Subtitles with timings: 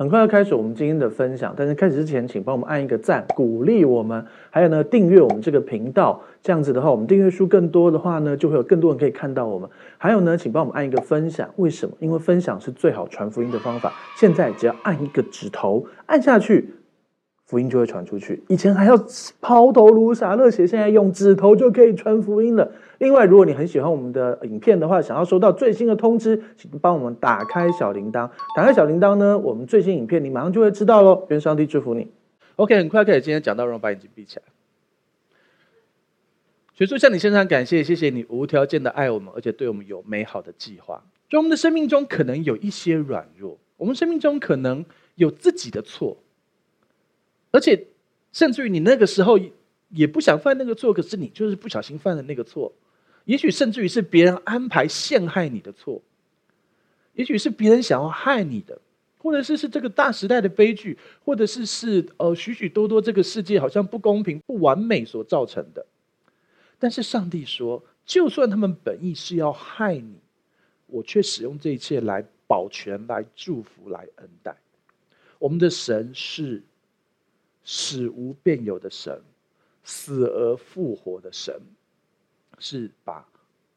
[0.00, 4.24] 很快要开始我们今天的分享，但是开始之前，请帮我们按一个赞，鼓励我们。
[4.48, 9.68] 还有呢，订阅我们这个频道，这样子的话，我们订阅数更多的话呢，就会有更多人可以看到我们。
[9.98, 11.94] 还有呢，请帮我们按一个分享，为什么？
[12.00, 13.92] 因为分享是最好传福音的方法。
[14.16, 16.70] 现在只要按一个指头，按下去。
[17.44, 18.42] 福音就会传出去。
[18.46, 18.94] 以前还要
[19.40, 22.70] 抛头颅洒热血，现在用指头就可以传福音了。
[23.00, 28.30] 另外，如果你很喜欢我们的影片的话，想要收到最新的通知，请帮我们打开小铃铛。
[28.54, 31.26] 打开小铃铛呢，我们最新影片你马上就会知道喽。
[31.30, 32.06] 愿上帝祝福你。
[32.56, 34.42] OK，很快可以今天讲到，让我把眼睛闭起来。
[36.76, 41.02] 耶稣向你献上感谢，谢谢你无条件的爱我们，而且对我们有美好的计划。
[41.30, 46.18] 就我们的生命中可能有一些软弱，我们生命中可能有自己的错。
[47.50, 47.86] 而且，
[48.30, 49.38] 甚至于你那个时候
[49.88, 52.70] 也不想犯那个错，可是你就是不小心犯了那个错。
[53.30, 56.02] 也许甚至于是别人安排陷害你的错，
[57.14, 58.76] 也许是别人想要害你的，
[59.18, 65.86] 或者是是这个大时代的悲剧，或者是是呃许许多多这个世界好像不公平、不完美所造成的。
[66.80, 70.18] 但是上帝说，就算他们本意是要害你，
[70.88, 74.56] 我却使用这一切来保全、来祝福、来恩待。
[75.38, 76.64] 我们的神是。
[77.62, 79.22] 使无变有的神，
[79.84, 81.54] 死而复活的神，
[82.60, 83.26] 是把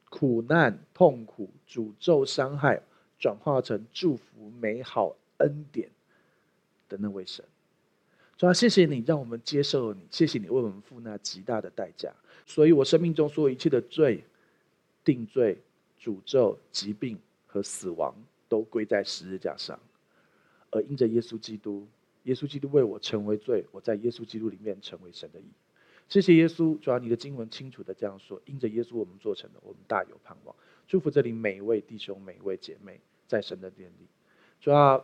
[0.09, 2.83] 苦难、痛苦、诅咒、伤害
[3.17, 5.89] 转化成祝福、美好、恩典
[6.87, 7.43] 的那位神。
[8.37, 12.13] 主啊，谢谢你让我们接受了你，谢谢你为我们付那极大的代价。
[12.45, 14.23] 所以我生命中所有一切的罪、
[15.03, 15.57] 定罪、
[15.99, 17.17] 诅咒、疾病
[17.47, 18.13] 和死亡，
[18.49, 19.79] 都归在十字架上，
[20.71, 21.87] 而因着耶稣基督。
[22.23, 25.43] 耶稣基督为我成为罪，我在耶稣基督里面成为神的义。
[26.09, 30.55] 谢谢耶稣，主要你的经文清楚的这样说：因着耶稣，我们做成的，我们大有盼望。
[30.87, 34.05] 祝福这里每一位弟兄、每一位姐妹，在神的殿里，
[34.61, 35.03] 主要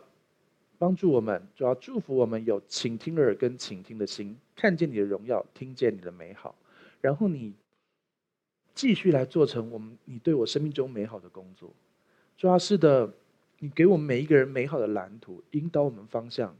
[0.78, 6.54] 帮助我们，主要祝福我们有倾听的耳跟倾听的心，看见你的荣耀，听见你的美好，
[7.00, 7.54] 然后你
[8.74, 11.72] 继续来做成我们你对我生命中美好的工作。
[12.36, 13.12] 主要是的，
[13.58, 16.54] 你给我们每一个人美好的蓝图，引导我们方向。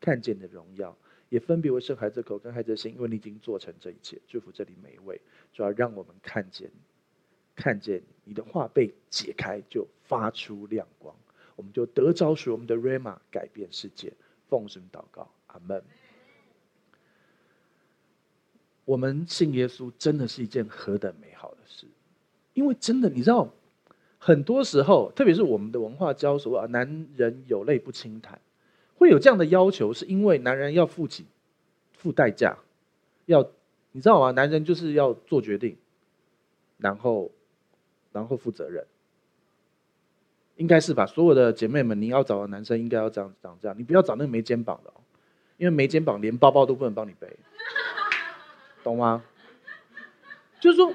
[0.00, 0.96] 看见你的荣耀，
[1.28, 4.20] 也分别为圣孩子口跟孩子的心，因为你已经做成这一切。
[4.26, 5.20] 祝福这里每一位，
[5.52, 6.70] 主要让我们看见，
[7.54, 11.14] 看见你的话被解开，就发出亮光，
[11.56, 14.12] 我们就得着属我们的 Rhema 改变世界。
[14.48, 15.82] 奉神祷告，阿门。
[18.86, 21.86] 我们信耶稣真的是一件何等美好的事，
[22.54, 23.52] 因为真的，你知道，
[24.18, 28.40] 很多时候，特别是我们的文化教说啊，男人有泪不轻弹。
[28.98, 31.24] 会有这样的要求，是因为男人要付起
[31.96, 32.58] 付代价，
[33.26, 33.48] 要
[33.92, 34.32] 你知道吗？
[34.32, 35.76] 男人就是要做决定，
[36.78, 37.30] 然后
[38.12, 38.84] 然后负责任，
[40.56, 41.06] 应该是吧？
[41.06, 44.92] 所有的姐妹们，你要找的男生应该要这样这样这样，你不要找那个没肩膀的，
[45.58, 47.38] 因为没肩膀连包包都不能帮你背，
[48.82, 49.24] 懂吗？
[50.60, 50.92] 就是说，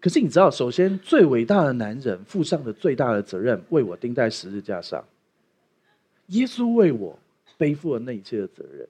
[0.00, 5.02] 可是你知道，首先最伟大的男人负上的最大的责任，为我钉在十字架上。
[6.28, 7.18] 耶稣为我
[7.56, 8.88] 背负了那一切的责任。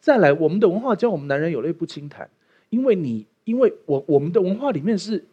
[0.00, 2.28] 再来，我们的文化教我们男人有泪不轻弹，
[2.68, 5.24] 因为你，因为我，我们的文化里面是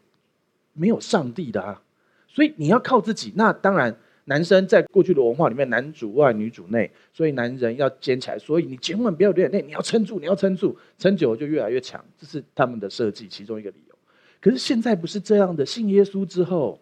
[0.74, 1.82] 没有上帝的啊，
[2.28, 3.34] 所以你要靠自己。
[3.36, 3.94] 那当然，
[4.26, 8.40] 男生在过去的文化里面，男主外女主内，所以男人要坚强。
[8.40, 12.02] 所以你千万不要流眼泪，你要撑住，你要撑住，撑久了就越来越强。
[12.18, 13.96] 这是他们的设计其中一个理由。
[14.40, 16.80] 可是现在不是这样的，信耶稣之后，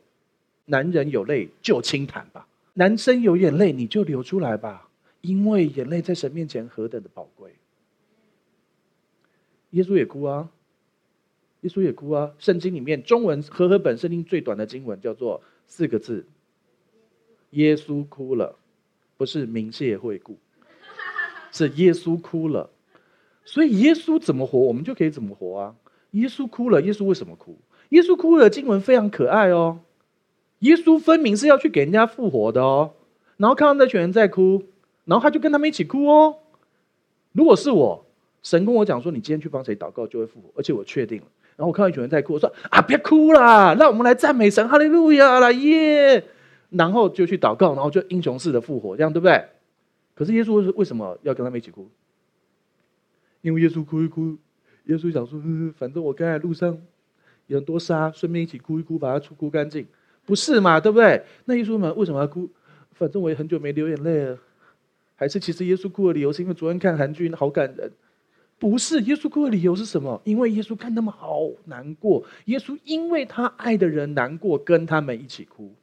[0.66, 2.46] 男人有泪就轻弹吧。
[2.80, 4.88] 男生有眼泪，你就流出来吧，
[5.20, 7.56] 因为眼泪在神面前何等的宝贵。
[9.72, 10.50] 耶稣也哭啊，
[11.60, 12.32] 耶稣也哭啊。
[12.40, 16.26] 圣经里面中文和合本圣经最短的经文叫做四个字：
[17.50, 18.58] 耶稣哭了，
[19.18, 20.38] 不是明谢惠顾，
[21.52, 22.70] 是耶稣哭了。
[23.44, 25.76] 所以耶稣怎么活，我们就可以怎么活啊。
[26.12, 27.60] 耶稣哭了，耶稣为什么哭？
[27.90, 29.82] 耶稣哭了，经文非常可爱哦。
[30.59, 32.92] 耶稣分明是要去给人家复活的哦，
[33.38, 34.64] 然后看到那群人在哭，
[35.06, 36.36] 然后他就跟他们一起哭哦。
[37.31, 38.06] 如果是我，
[38.44, 41.28] 神跟我讲说，你今天去帮谁祷告就会复活，而且我确定了。
[41.56, 46.24] 然后我看到一群人在哭，我说啊，别哭啦，让我们来赞美神，哈利路亚啦耶！
[46.69, 49.45] 然后就去祷告，然后就英雄式的复活，这样对不对？
[50.16, 51.89] 可是耶稣为什么要跟他们一起哭？
[53.42, 54.38] 因为耶稣哭一哭，
[54.86, 55.42] 耶稣想说，
[55.78, 56.78] 反正我刚才路上
[57.48, 59.88] 有很多沙，顺便一起哭一哭，把它出哭干净。
[60.30, 60.80] 不是嘛？
[60.80, 61.24] 对不对？
[61.46, 62.48] 那耶稣们为什么要哭？
[62.92, 64.38] 反正我也很久没流眼泪了。
[65.16, 67.92] 还是其实耶稣哭的理由是因为昨天看韩剧好感人？
[68.60, 70.22] 不是，耶稣哭的理由是什么？
[70.26, 72.24] 因为耶稣看他们好难过。
[72.46, 75.74] 耶稣因为他爱的人难过，跟他们一起哭。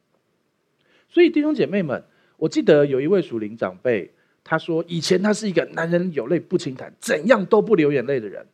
[1.09, 2.01] 所以弟兄姐妹们，
[2.37, 4.09] 我记得有一位属灵长辈，
[4.45, 8.45] 他说以前他是一个男人有泪不轻弹，怎样都不流眼泪的人。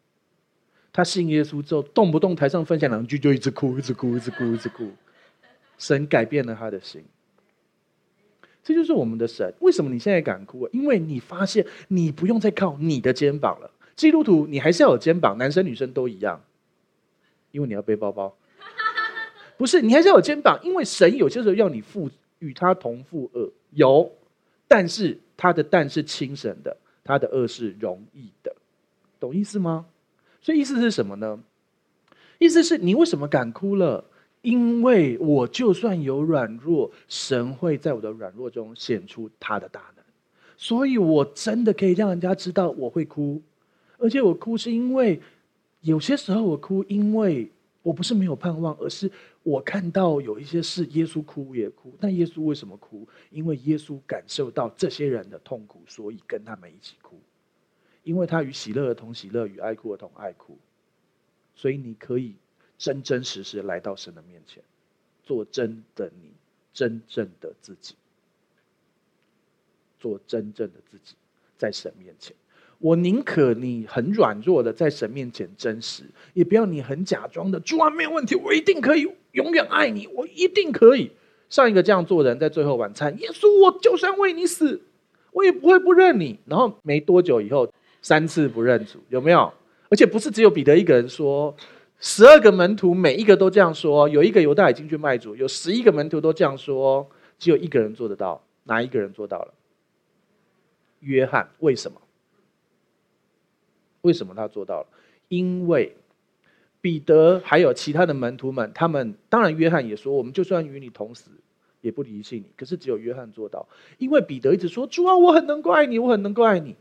[0.92, 4.90] 他信耶稣之后，动不动台上分享两句就一直哭，一直哭，一直哭，一直哭。
[5.84, 7.04] 神改变了他的心。
[8.64, 9.54] 这就是我们的神。
[9.60, 10.66] 为什么你现在敢哭？
[10.72, 13.70] 因为你发现你不用再靠你的肩膀了。
[13.94, 16.42] 基督徒，你还是要有肩膀，男生女生都一样。
[17.52, 18.34] 因为你要背包包。
[19.58, 22.10] 不是，你还是要有肩膀，因为神有些时候要你负
[22.40, 23.52] 与他同负恶。
[23.72, 24.10] 有，
[24.70, 28.56] 但是他的担是轻省的，他的轭是容易的，
[29.20, 29.86] 懂意思吗？
[30.42, 31.44] 所以意思是什么呢？
[32.40, 34.06] 意思是你为什么敢哭了？
[34.44, 40.04] 因为我就算有软弱，神会在我的软弱中显出他的大能，
[40.58, 43.42] 所以我真的可以让人家知道我会哭，
[43.98, 45.22] 而且我哭是因为
[45.80, 47.50] 有些时候我哭，因为
[47.82, 49.10] 我不是没有盼望，而是
[49.44, 51.94] 我看到有一些事，耶稣哭也哭。
[52.00, 53.08] 但耶稣为什么哭？
[53.32, 57.18] 因为耶稣感受到这些人的痛苦，所以跟他们一起哭。
[58.04, 60.58] 因为他与喜乐的同喜乐，与爱哭的同爱哭，
[61.56, 62.36] 所以你可以
[62.78, 64.62] 真真实实来到神的面前，
[65.24, 66.32] 做真的你，
[66.74, 67.96] 真正的自己，
[70.00, 71.16] 做真正的自己，
[71.58, 72.36] 在神面前。
[72.80, 76.04] 我宁可你很软弱的在神面前真实，
[76.34, 77.60] 也不要你很假装的。
[77.60, 81.12] 主啊，没有问题，我一定可以永远爱你，我一定可以。
[81.50, 84.82] 上一个这样做人，在最后晚餐，耶稣，我就算为你死，
[85.32, 86.40] 我也不会不认你。
[86.46, 87.72] 然后没多久以后。
[88.06, 89.54] 三次不认主，有没有？
[89.88, 91.56] 而且不是只有彼得一个人说，
[92.06, 94.10] 十二个门徒每一个都这样说。
[94.10, 97.10] 有一个犹大已经去卖主，有十一个门徒都这样说，
[97.40, 98.44] 只有一个人做得到。
[98.66, 99.54] 哪一个人做到了？
[101.00, 101.50] 约翰。
[101.60, 102.02] 为什么？
[104.02, 104.88] 为什么他做到了？
[105.30, 105.96] 因为
[106.82, 111.32] 彼得还有其他的门徒们，他们当然约翰也说，我们就算与你同死，
[111.80, 112.48] 也不离弃你。
[112.58, 113.66] 可是只有约翰做到，
[113.98, 116.76] 因为彼得一直说，主啊，我很能够爱你，我很能够爱你。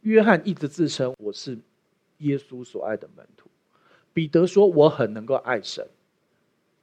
[0.00, 1.56] 约翰一直自称我是
[2.18, 3.43] 耶稣所爱的门徒，
[4.14, 5.86] 彼得说我很能够爱神，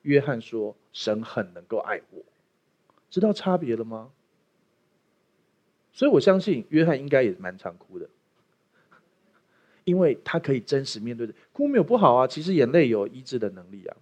[0.04, 2.22] 约翰说神很能够爱我，
[3.10, 4.12] 知道差别了吗？
[5.94, 8.10] 所以我相信约翰应该也蛮常哭的，
[9.86, 13.96] 因为他可以真实面对的，哭没有不好啊，其实眼泪有医治的能力啊。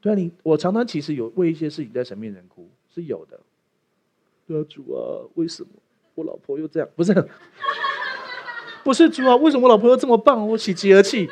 [0.00, 3.40] 对啊，你我常常其实有为一些事情在神面前哭，是有的。
[4.46, 5.70] 对啊，主啊，为什么
[6.14, 6.88] 我老婆又这样？
[6.94, 7.12] 不是。
[8.84, 10.46] 不是主啊，为什么我老婆又这么棒？
[10.48, 11.28] 我喜极而泣。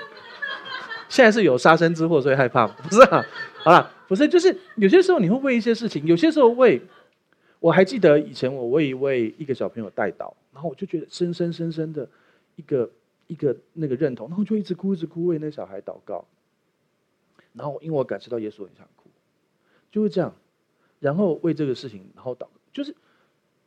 [1.14, 2.66] 现在是有杀身之祸，所以害怕。
[2.82, 3.25] 不是啊，
[3.62, 6.82] 好了，不是，就是有些时候你会为一些事情，有些时候为。
[7.61, 12.06] 我还记得以前我为一位一个小朋友代祷，然后我就觉得深深深深的
[12.56, 12.90] 一个
[13.26, 16.26] 一个那个认同，然后就一直哭一直哭为那小孩祷告。
[17.55, 19.08] 然后因为我感受到耶稣很想哭，
[19.90, 20.34] 就是这样。
[21.00, 22.94] 然后为这个事情，然后祷，就是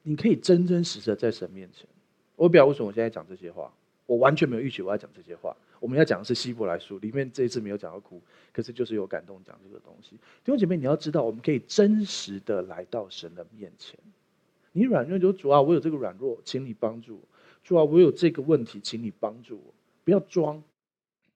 [0.03, 1.87] 你可以真真实实的在神面前。
[2.35, 3.73] 我不知道为什么我现在讲这些话，
[4.05, 5.55] 我完全没有预期我要讲这些话。
[5.79, 8.21] 我们要讲的是希伯来书里面这一次没有讲到哭，
[8.51, 10.11] 可是就是有感动讲这个东西。
[10.11, 13.99] 弟兄姐妹，你要知道，我们可以真实的来到神的面前。
[14.71, 17.21] 你软弱就主啊，我有这个软弱，请你帮助我。
[17.63, 19.73] 主啊，我有这个问题，请你帮助我。
[20.03, 20.61] 不要装，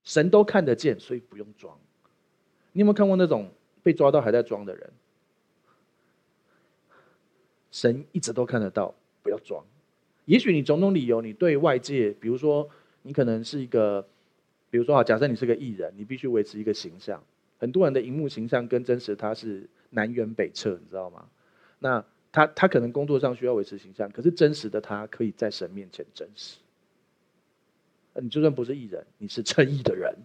[0.04, 1.78] 神都看得见，所以不用装。
[2.72, 3.50] 你有没有看过那种
[3.84, 4.92] 被抓到还在装的人？
[7.72, 9.64] 神一直都看得到，不要装。
[10.26, 12.70] 也许你种种理由，你对外界，比如说
[13.02, 14.08] 你可能是一个，
[14.72, 17.24] 比如说啊，假设你是个艺人，你必须维持一个形象。
[17.60, 21.28] 很多人的荧幕形象跟真实他是南辕北辙，你知道吗？
[21.78, 26.58] 那他他可能工作上需要维持形象，可是真实的他可以在神面前真实。
[28.16, 30.16] 你就算不是艺人，你是称义的人，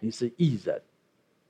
[0.00, 0.80] 你是艺人，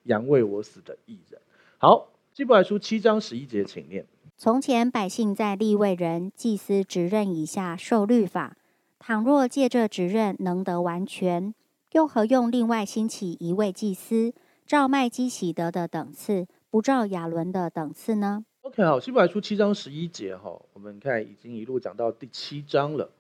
[0.04, 1.40] 羊为我死的艺人。
[1.78, 4.06] 好，希伯来书七章十一节，请念。
[4.36, 8.56] 从前百姓在立位人、祭司职任以下受律法，
[8.98, 11.54] 倘若借这职任能得完全，
[11.92, 14.32] 又何用另外兴起一位祭司，
[14.66, 23.10] 照麦基洗德的等次，不照亚伦的等次呢？OK，好，希伯来书七章十一节哈，我们看已经一路讲到第七章了。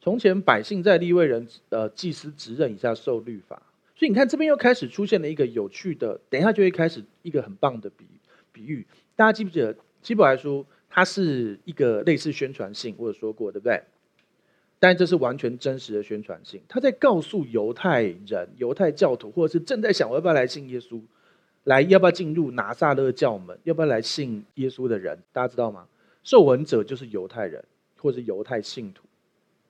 [0.00, 3.60] 从前百姓在立位人、呃祭司职任以下受律法，
[3.96, 8.06] 所以你看这边又开始出现了一个有趣的，等一下就会开始一个很棒的比
[8.52, 8.86] 比喻，
[9.16, 9.76] 大家记不记得？
[10.00, 13.82] 希伯来书，它是一个类似宣传性，我有说过，对不对？
[14.82, 16.60] 但这是完全真实的宣传性。
[16.68, 21.00] 他在告诉犹太人、犹太教徒，或者是正在想我要不要来信耶稣，
[21.62, 25.86] 来要不要进入拿撒勒教门，要不要来信耶稣的人，大家知道吗？
[26.24, 27.64] 受闻者就是犹太人，
[27.98, 29.04] 或者是犹太信徒。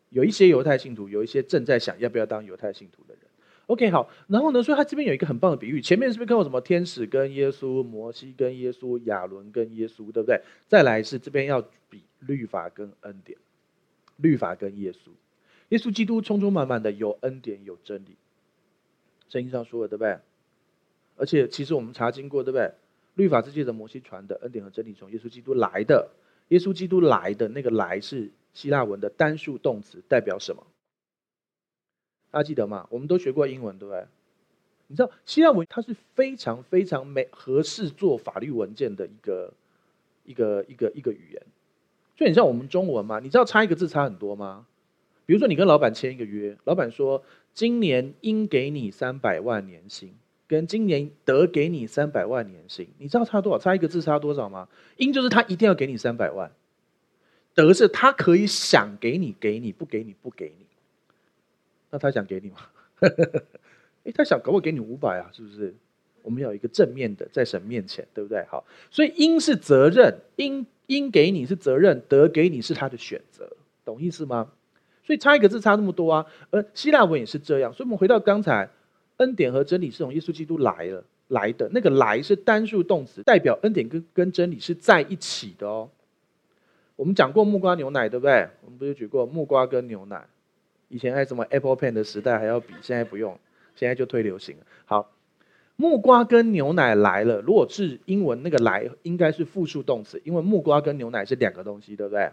[0.08, 3.24] 有一些犹太信徒，有一些正在想要不要当犹太信徒的人。
[3.66, 10.40] OK，好，然后呢，所以他这边有一个很棒的比喻，前面是不是看过什么天使跟耶稣、摩西跟耶稣、亚伦跟耶稣，对不对？
[10.66, 13.38] 再来是这边要比律法跟恩典，
[14.22, 15.10] 律法跟耶稣，
[15.68, 18.16] 耶稣基督充充满满的有恩典有真理，
[19.28, 20.18] 圣经上说的对不对？
[21.16, 22.72] 而且其实我们查经过，对不对？
[23.14, 26.10] 律法是借着摩西传的，恩典和真理从耶稣基督来的，
[26.48, 30.66] 耶稣基督来的那个来是希腊文的单数动词，代表什么？
[32.30, 32.86] 大家记得吗？
[32.90, 34.06] 我们都学过英文，对不对？
[34.86, 39.52] 你知道希腊文它是非常非常美合适做法律文件的一个
[40.24, 41.42] 一个一个一个语言，
[42.22, 43.18] 就很像我们中文嘛。
[43.18, 44.66] 你知道差一个字差很多吗？
[45.26, 50.14] 比如说你跟老板签一个约，老板说今年应给你三百万年薪，
[50.46, 53.58] 跟今年得给你三百万年薪，你知道差多少？
[53.58, 54.68] 差一个字差多少吗？
[54.96, 56.52] 应就是他一定要给你三百万，
[57.54, 60.66] 得是他可以想给你给你，不给你不给你。
[61.90, 62.56] 那他想给你吗？
[64.04, 65.74] 哎，他想搞不好给你五百啊，是不是？
[66.22, 68.44] 我们要有一个正面的，在神面前，对不对？
[68.50, 70.64] 好，所以应是责任，应
[70.96, 73.48] 应给你是责任，得给你是他的选择，
[73.84, 74.50] 懂意思吗？
[75.04, 76.26] 所以差一个字差那么多啊。
[76.50, 78.68] 而希腊文也是这样，所以我们回到刚才，
[79.16, 85.90] 恩典和真理是从耶稣基督来了来的，那个来是单数动词，代表恩典跟跟真理是在一起的哦。
[86.94, 88.48] 我们讲过木瓜牛奶，对不对？
[88.64, 90.24] 我们不是举过木瓜跟牛奶？
[90.88, 93.36] 以前还什么 Apple Pen 的时代还要比，现在不用，
[93.74, 94.56] 现在就推流行。
[94.84, 95.10] 好，
[95.82, 102.30] 木瓜跟牛奶来了，如果是英文那个来，应该是复数动词，因为木瓜跟牛奶是两个东西，对不对？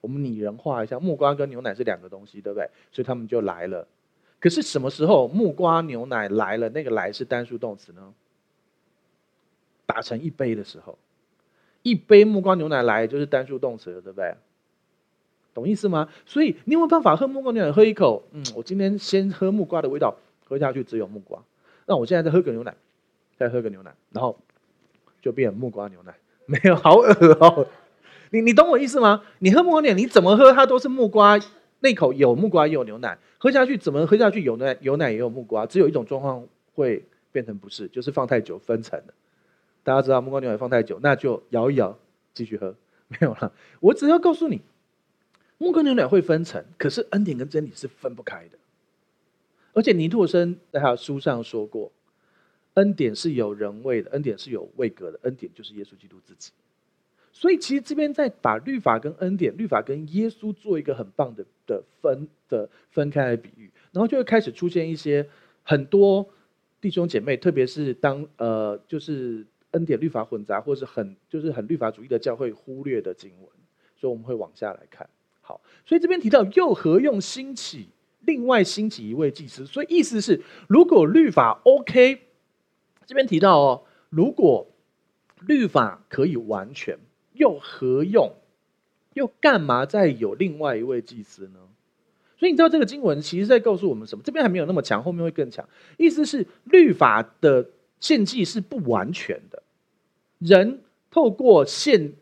[0.00, 2.70] 我们拟人化一下，木瓜跟牛奶是两个东西，对不对？
[2.92, 3.88] 所以他们就来了。
[4.38, 8.14] 可是什么时候木瓜牛奶来了，那个来是单数动词呢？
[9.84, 10.96] 打成一杯的时候，
[11.82, 14.32] 一杯木瓜牛奶来就是单数动词了，对不对？
[15.52, 16.08] 懂意思吗？
[16.24, 17.72] 所以你有没有办法喝木瓜牛奶？
[17.72, 21.42] 喝一口，嗯，我今天先喝木瓜的味道，喝下去只有木瓜。
[21.86, 22.74] 那我现在再喝个牛奶，
[23.38, 24.38] 再喝个牛奶，然后
[25.22, 26.14] 就变木瓜牛奶，
[26.46, 27.66] 没有，好恶哦。
[28.30, 29.22] 你你懂我意思吗？
[29.38, 31.38] 你喝木瓜牛奶，你怎么喝它都是木瓜，
[31.80, 39.14] 那口有木瓜也有牛奶，喝下去怎么喝下去有奶有奶也有木瓜，只有一种状况会变成不是，就是放太久分层了。
[39.82, 41.96] 大家知道木瓜牛奶放太久，那就摇一摇
[42.34, 42.74] 继续喝，
[43.08, 43.52] 没有了。
[43.80, 44.60] 我只要告诉你。
[45.58, 48.58] 木瓜牛奶会分层，可是恩典跟真理是分不开的。
[49.76, 51.92] 而且尼托生在他的书上说过，
[52.74, 56.50] 恩典是有人位的，恩典是有位格的，恩典就是耶稣基督自己。
[57.30, 65.28] 所以其实这边在把律法跟恩典、律法跟耶稣做一个很棒的的分的分开的比喻，然后就会开始出现一些
[65.62, 66.26] 很多
[66.80, 73.50] 弟兄姐妹，特别是当呃就是恩典律法混杂，或是很就是很律法主义的教会忽略的经文，
[73.94, 75.06] 所以我们会往下来看。
[75.42, 77.90] 好，所以这边提到又何用兴起
[78.26, 79.64] 另外兴起一位祭司？
[79.64, 82.20] 所以意思是，如果律法 OK，
[83.06, 84.66] 这边提到哦，如果
[85.40, 86.98] 律法可以完全，
[87.32, 88.34] 又何用？
[89.14, 91.60] 又干嘛再有另外一位祭司呢？
[92.38, 94.22] 所以你知道这个经文其实在告诉我们什么？
[94.22, 95.66] 这边还没有那么强，后面会更强。
[95.96, 99.62] 意思是律法的献祭是不完全的，
[100.38, 102.12] 人透过献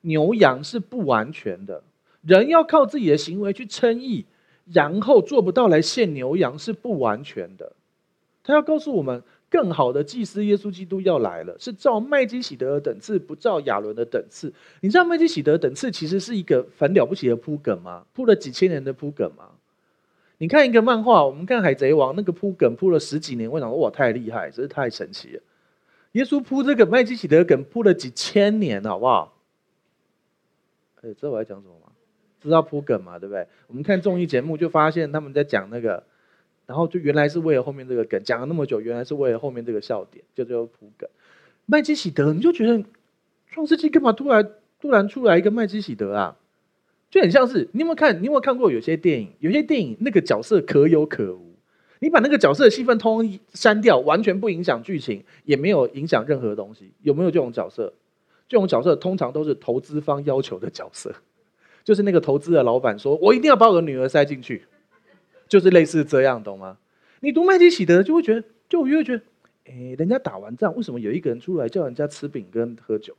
[0.00, 1.84] 牛羊是不完全的。
[2.22, 4.24] 人要靠自己的行为去称义，
[4.72, 7.72] 然后做不到来献牛羊是不完全的。
[8.42, 14.52] 他要告诉我们，更好的祭司耶稣基督要来了，是照麦基洗德的等次，不照亚伦的等次。
[14.80, 18.04] 你知道麦基洗德等次其实是一个很了不起的铺梗吗？
[18.12, 19.50] 铺了几千年的铺梗吗？
[20.38, 25.42] 你看一个漫画，我们看海贼王那个铺梗铺了十几年，我想哇，太厉害，真是太神奇了。
[26.12, 29.36] 耶稣铺这个麦基洗德梗铺了几千年，好不好？
[31.00, 31.83] 哎，知道我在讲什么？
[32.48, 33.18] 知道铺梗嘛？
[33.18, 33.46] 对不对？
[33.66, 36.02] 我们看综艺节目就发现他们在讲那个，
[36.66, 41.08] 然后就原来是为了后面这个梗，讲了那么久，原来是为了后面这个笑点，就叫铺梗。
[41.66, 42.84] 麦基喜德，你就觉得
[43.46, 46.36] 创世纪干嘛突然突然出来一个麦基喜德啊？
[47.10, 48.20] 就很像是你有没有看？
[48.20, 49.32] 你有没有看过有些电影？
[49.38, 51.54] 有些电影那个角色可有可无，
[52.00, 56.92] 你把那个角色的戏份通删掉，完全不影响剧情，也没有影响任何东西。
[57.02, 57.94] 有没有这种角色？
[58.48, 61.14] 这种角色通常都是投资方要求的角色。
[61.84, 64.64] 就是那个投资的老板说：“我一定要把我的女儿塞进去。”
[65.46, 66.78] 就是类似这样，懂吗？
[67.20, 69.22] 你读麦基喜德就会觉得，就我就会觉得，
[69.66, 73.14] 哎，人家打完仗，为什么有一个人出来叫人家吃饼跟喝酒，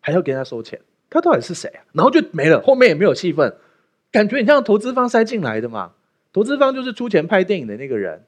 [0.00, 0.78] 还要给人家收钱？
[1.08, 1.82] 他到底是谁啊？
[1.92, 3.56] 然后就没了，后面也没有戏份，
[4.12, 5.92] 感觉你像投资方塞进来的嘛？
[6.32, 8.24] 投资方就是出钱拍电影的那个人，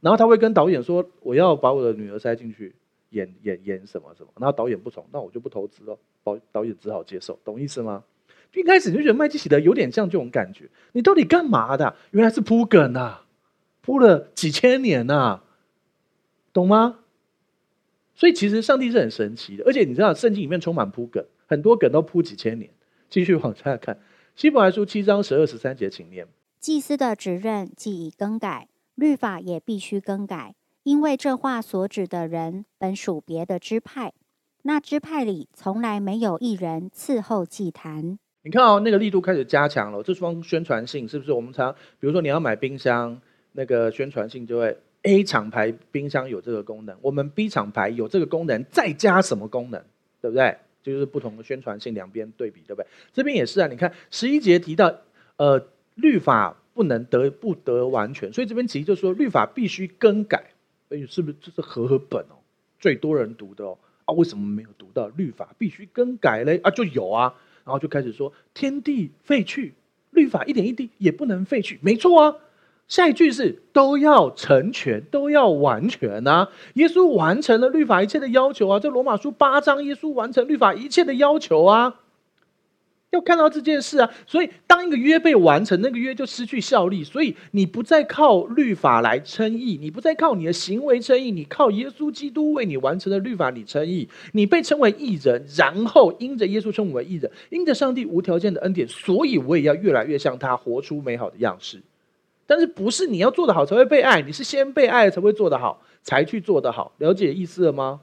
[0.00, 2.74] 然后他会跟导演说：“我要把我的女儿塞进去
[3.10, 5.98] 演演演什么什么。”然后导演不从，那我就不投资了。
[6.22, 8.04] 导导演只好接受，懂意思吗？
[8.54, 11.94] 一开始就觉得麦基洗德有点像这种感觉，你到底干嘛的？
[12.10, 13.26] 原来是铺梗啊！
[13.80, 15.44] 铺了几千年呐、啊，
[16.52, 17.00] 懂吗？
[18.14, 22.70] 所以其实上帝是很神奇的，而且你知道圣经里面充满铺梗，很多梗都铺几千年。
[23.08, 23.98] 继续往下看，
[24.34, 26.26] 希伯来书七章十二十三节，请念：
[26.58, 34.12] 祭司的职任既已更改，律法也必须更改，因为这话所指的人本属别的支派，
[34.62, 38.18] 那支派里从来没有一人伺候祭坛。
[38.48, 41.30] 你看哦，那个力度开始加强了，这双宣传性是不是？
[41.30, 43.20] 我们常比如说你要买冰箱，
[43.52, 49.78] 那个宣传性就会 A 厂牌冰箱有这个功能，我们 B 厂牌有这个功能，再加什么功能，
[50.22, 50.56] 对不对？
[50.82, 52.86] 就是不同的宣传性，两边对比，对不对？
[53.12, 54.94] 这边也是啊，你看十一节提到，
[55.36, 55.62] 呃，
[55.96, 60.42] 律法不能得不得完全，所以这边其实就是说律法必须更改，
[60.88, 62.40] 哎，是不是这是和合本哦？
[62.80, 63.76] 最多人读的哦，
[64.06, 66.58] 啊，为什么没有读到律法必须更改嘞？
[66.62, 67.34] 啊，就有啊，
[67.68, 69.74] 然后就开始说天地废去，
[70.10, 72.34] 律法一点一滴也不能废去，没错啊。
[72.88, 76.48] 下一句是都要成全，都要完全啊！
[76.72, 78.80] 耶稣完成了律法一切的要求啊！
[78.80, 82.00] 这罗马书八章，耶稣完成律法一切的要求啊！
[83.10, 84.10] 要看到这件事啊！
[84.26, 87.02] 所以当一个约被完成，那个约就失去效力。
[87.02, 101.80] 所以你不再靠律法来称义，你不再靠你的行为称义，你靠耶稣基督为你完成的律法你称义，你被称为义人，然后因着耶稣称为义人，因着上帝无条件的恩典，所以我也要越来越像他，活出美好的样式。
[102.46, 108.00] 但是不是你要做得好才会被爱，你是先被爱才会做得好，才去做得好，了解意思了吗？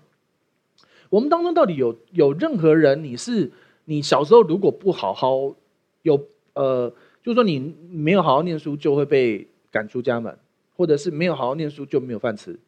[1.10, 3.52] 我们当中到底有有任何人，你是
[3.86, 5.56] 你小时候如果不好好
[6.02, 6.90] 有呃，
[7.24, 10.38] 就是说你没有好好念书就会被赶出家门，
[10.76, 12.60] 或者是没有好好念书就没有饭吃，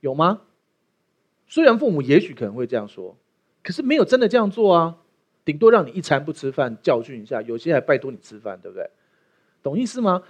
[0.00, 0.42] 有吗？
[1.46, 3.16] 虽然父母也许可能会这样说，
[3.62, 4.96] 可是没有真的这样做啊，
[5.44, 8.88] 顶多让你一餐不吃饭教训一下，有些还拜托你吃饭，对不对？
[9.62, 10.22] 懂意思吗？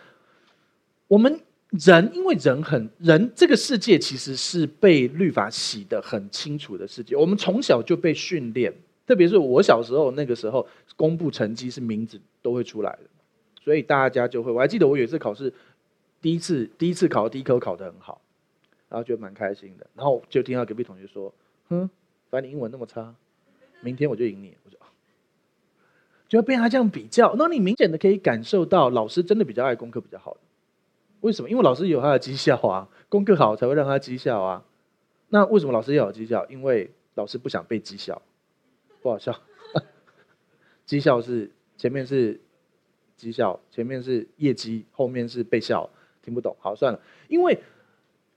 [1.07, 7.15] 我们人，因为人很人，这个世界其实是被律法洗得很清楚的世界。
[7.15, 8.75] 我们从小就被训练，
[9.07, 13.03] 特别是我小时候那个时候，公布成绩是名字都会出来的，
[13.63, 14.51] 所以大家就会。
[14.51, 15.53] 我还记得我有一次考试，
[16.21, 18.21] 第一次第一次考第一科考得很好，
[18.89, 19.87] 然后觉得蛮开心的。
[19.95, 21.33] 然后就听到隔壁同学说
[21.69, 21.91] ：“哼，
[22.31, 23.15] 反正你英文那么差，
[23.81, 24.79] 明天我就赢你。”我说
[26.29, 30.41] ：“就要被他这样比较。”那你明显的可以感受到，老师真的比较爱功课比较好的。
[31.21, 31.51] 为什么？
[31.51, 34.65] 因为老师有他的绩效啊，功课好才会让他绩效啊。
[35.29, 36.47] 那为什么老师要有绩效？
[36.49, 38.21] 因为老师不想被绩效，
[39.05, 39.39] 不好笑。
[40.87, 42.41] 绩效是前面是
[43.19, 45.91] 绩效，前面是业绩，后面是被笑，
[46.23, 46.57] 听不懂。
[46.59, 46.99] 好，算了。
[47.29, 47.59] 因为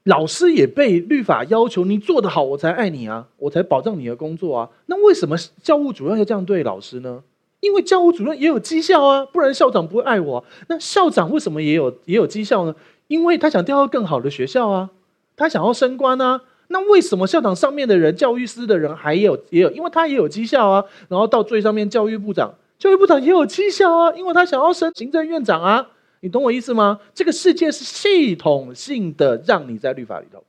[0.03, 4.69] 老师也被律法要求，你做得好，我才爱你啊，我才保障你的工作啊。
[4.87, 7.23] 那为什么教务主任要这样对老师呢？
[7.61, 10.43] 因为教务主任也有绩效啊，不然校长不会爱我。
[10.67, 12.75] 那校长为什么也有也有绩效呢？
[13.07, 14.89] 因为他想调到更好的学校啊，
[15.37, 16.41] 他想要升官啊。
[16.67, 19.71] 那为什么校长上面的人，教育司的人还有也有？
[19.71, 20.83] 因为他也有绩效啊。
[21.07, 25.89] 然后到最上面，教育部长，教育部长也有绩效啊，因为他想要升行政院长啊。
[26.19, 26.99] 你懂我意思吗？
[27.13, 30.43] 这个世界是系统性的，让你在律法里头。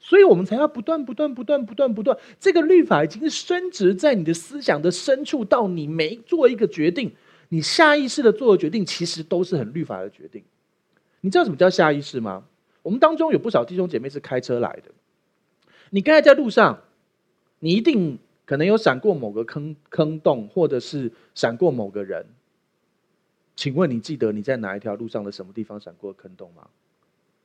[0.00, 2.16] 所以我们才要不断、不断、不断、不断、不断。
[2.40, 7.12] 这个律法已经深植在你的思想的深处，到你每做一个决定，
[7.50, 10.42] 你下意识的做的决定，其实都是很律法的决定。
[11.20, 12.44] 你知道什么叫下意识吗？
[12.82, 14.90] 我们当中有不少弟兄姐妹是开车来的，
[15.90, 16.82] 你刚才在路上，
[17.58, 22.26] 你一定可能有闪过某个坑坑洞，或者是闪过某个人。
[23.56, 26.68] 请问你记得你在哪一条路上的什么地方闪过坑洞吗？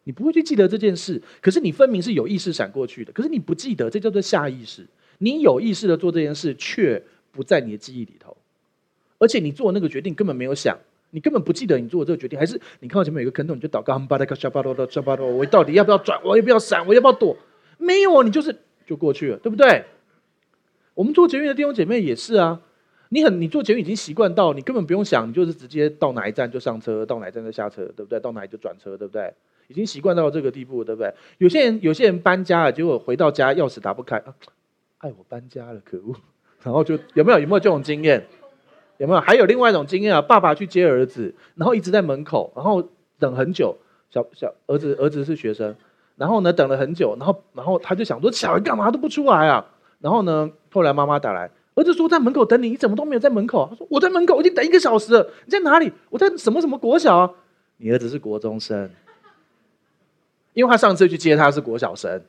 [0.04, 4.86] 你不会去记得这件事，可是你分明是有意识闪过去的，可是你不记得，这叫做下意识。
[5.20, 8.36] 你有意识的做这件事，却不在你的记忆里头，
[9.18, 10.78] 而且你做那个决定根本没有想，
[11.14, 13.96] 你根本不记得你做这个决定，还是你看到前面有一个坑洞，你就祷告，
[15.24, 16.20] 我到底要不要转？
[16.24, 16.86] 我要不要闪？
[16.88, 17.38] 我要不要躲？
[17.78, 18.56] 没有，你就是
[18.88, 19.84] 就过去了，对不对？
[20.96, 22.60] 我们做捷运的弟兄姐妹也是啊，
[23.10, 28.20] 你很你做捷运已经习惯到，你根本不用想，你就是直接到哪一站就上车，到哪一站就下车，对不对？
[28.20, 29.32] 到哪里就转车，对不对？
[29.68, 31.14] 已经习惯到这个地步，对不对？
[31.38, 34.34] 有些人，有些人搬家了，结果回到家钥匙打不开，啊，
[34.98, 36.16] 哎我搬家了，可恶！
[36.64, 38.26] 然后就有没有有没有这种经验？
[38.98, 39.20] 有没有？
[39.20, 42.88] 还有另外一种经验啊，爸爸去接儿子，然后一直在门口，然后
[43.20, 43.76] 等很久。
[44.10, 45.76] 小小儿子儿子是学生，
[46.18, 49.66] 然后呢等了很久，然后然后他就想说小孩干嘛都不出来啊？
[50.00, 53.68] 然后呢后来妈妈打来，儿子说在门口等你，你怎么都没有在门口？
[53.72, 55.92] 他说我在门口，我已经等一个小时了，你在哪里？
[56.12, 57.32] 我在什么什么国小啊？
[57.78, 58.88] 你儿子是国中生。
[60.54, 62.22] 因为他上次去接他是国小生，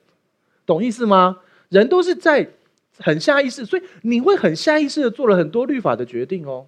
[0.64, 1.36] 懂意思吗？
[1.68, 2.48] 人都是在
[2.98, 6.66] 很下意识，所以你会很下意识的做了很多律法的决定哦。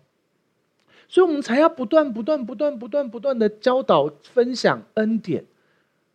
[1.09, 5.45] 所以我们才要不断、不断、不断、不断、不断的教导、分享恩典，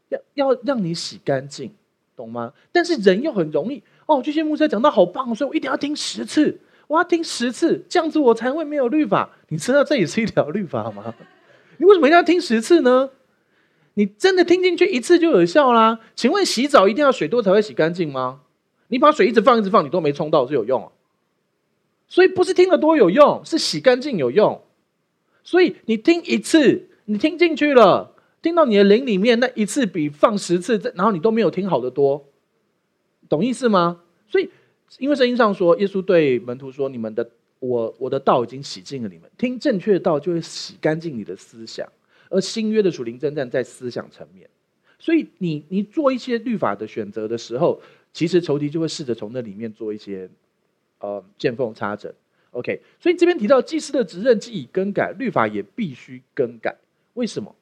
[0.10, 1.72] 要要让你洗干净，
[2.16, 2.52] 懂吗？
[2.74, 9.30] 但是人又很容易哦，这些牧师讲到好棒，所以我一定要听十次，我要听十次，这样子我才会没有律法。
[9.48, 11.14] 你知道这也是一条律法吗？
[11.78, 13.10] 你为什么一定要听十次呢？
[13.94, 16.02] 你真的听进去一次就有效啦？
[16.16, 18.42] 请问洗澡一定要水多才会洗干净吗？
[18.92, 20.92] 你把水一直放一直放，你都没冲到是有用啊？
[22.10, 24.62] 所以不是听得多有用，是洗干净有用。
[25.44, 32.26] 所以你听一次，你听进去了，听到你的灵里面那一次比放十次，然后你都没有听好的多，
[33.30, 34.02] 懂意思吗？
[34.28, 34.50] 所以，
[35.00, 41.88] 因为圣经上说，耶稣对门徒说：“你们的我我的道已经洗净了你们，听正确的道就会洗干净你的思想。
[42.30, 44.50] 而新约的属灵征战在思想层面，
[45.00, 47.82] 所以你你做一些律法的选择的时候，
[48.14, 50.30] 其实仇敌就会试着从那里面做一些
[51.00, 52.14] 呃见缝插针。”
[52.52, 56.76] OK，所以这边提到祭司的职任既已更改，律法也必须更改。
[57.14, 57.56] 为什么？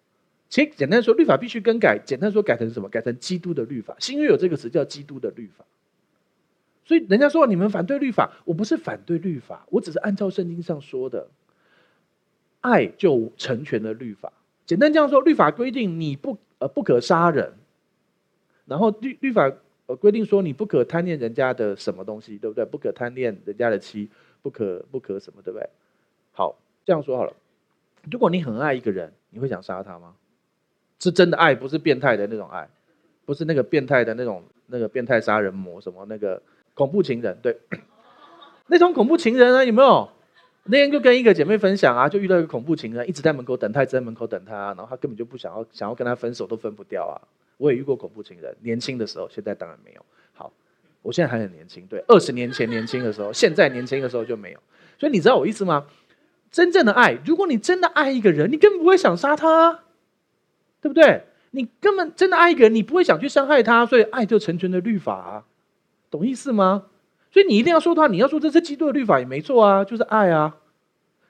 [0.50, 2.00] 其实简单说，律法必须更改。
[2.04, 2.90] 简单说，改成什么？
[2.90, 3.96] 改成基督的律法。
[4.00, 5.64] 新约有这个词叫基督的律法。
[6.86, 11.28] 所以人家说你们反对律法，我不是反对律法，我只是按照圣经上说的，
[12.62, 14.34] 爱就成全了律法。
[14.66, 17.54] 简单这样说，律法规定你不呃不可杀人，
[18.66, 19.54] 然后律律法
[19.90, 22.64] 呃规定说你不可贪恋人家的什么东西，对不对？
[22.64, 24.10] 不可贪恋人家的妻。
[24.42, 25.70] 不可不可什么，对不对？
[26.32, 27.34] 好，这样说好了。
[28.10, 30.16] 如果你很爱一个人，你会想杀他吗？
[30.98, 32.70] 是真的爱，不是变态的那种爱，
[33.26, 36.42] 不是那个变态的那种那个变态杀人魔什么那个
[36.74, 37.60] 恐怖情人，对。
[38.68, 40.10] 那种恐怖情人啊，有没有？
[40.64, 47.20] 那天就跟一个姐妹分享啊，就遇到一个恐怖情人，一直在门口等他，一直在门口等他，然后他根本就不想要想要跟他分手，都分不掉啊。
[47.60, 50.06] 我也遇过恐怖情人，年轻的时候，现在当然没有。
[50.34, 50.52] 好
[51.02, 54.60] 我现在还很年轻，对，二十年前年轻的时候，现在年轻的时候就没有。
[54.98, 55.86] 所以你知道我意思吗？
[56.50, 59.84] 真正的爱，如果你真的爱一个人，你根本不会想杀他，
[60.82, 61.26] 对不对？
[61.52, 65.46] 你根本真的爱一个人，你不会想去伤害他，所以爱就成全了律法，
[66.10, 66.86] 懂意思吗？
[67.32, 70.58] 所以你一定要说他，你要说这是基督的律法也没错啊，就是爱啊。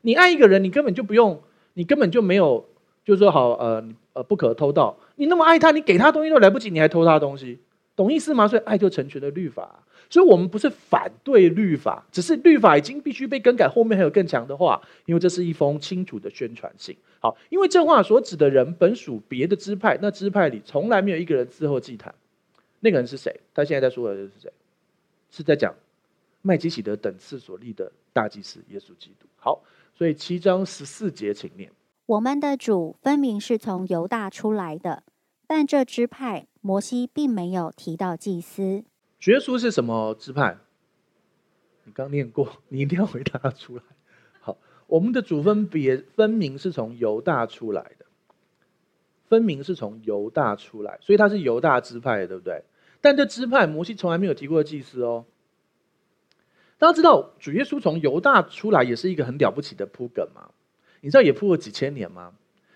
[0.02, 1.42] 你爱一个人，你根本就不用，
[1.74, 2.66] 你根本就没有，
[3.04, 4.98] 就是说好，呃呃，不可偷盗。
[5.20, 7.60] 你那么爱他，你给他东西都来不及，你还偷他东西。
[7.94, 8.48] 懂意思吗？
[8.48, 13.68] 所以爱就成全了律法，所以我们不是反对律法，只是律法已经必须被更改。
[13.68, 16.96] 后面还有更强的话，因为这是一封清楚的宣传信。
[17.20, 22.16] 好，因为这话所指的人本属别的支派，那支派里从来没有一个人伺候祭坛。
[22.80, 23.38] 那个人是谁？
[23.54, 24.50] 他现在在说的人是谁？
[25.30, 25.76] 是在讲
[26.42, 29.28] 麦基洗德等次所立的大祭司耶稣基督。
[29.36, 29.62] 好，
[29.94, 31.70] 所以七章十四节，请念：
[32.06, 35.04] 我们的主分明是从犹大出来的，
[35.50, 36.46] 但这支派。
[36.62, 38.84] 摩西并没有提到祭司。
[39.18, 40.58] 主耶稣是什么支派？
[41.86, 43.84] 你刚念过，你一定要回答出来。
[44.42, 44.58] 好，
[44.88, 48.06] 我们的主分别分明是从犹大出来的，
[49.30, 52.62] 分明是从犹大出来，所以他是犹大支派，对不对？
[53.00, 55.26] 但这支派摩西从来没有提过祭司哦。
[56.78, 60.52] 大家知道主耶稣从犹大出来也是一个很了不起的铺梗吗？
[61.00, 62.34] 你知道也铺了几千年吗？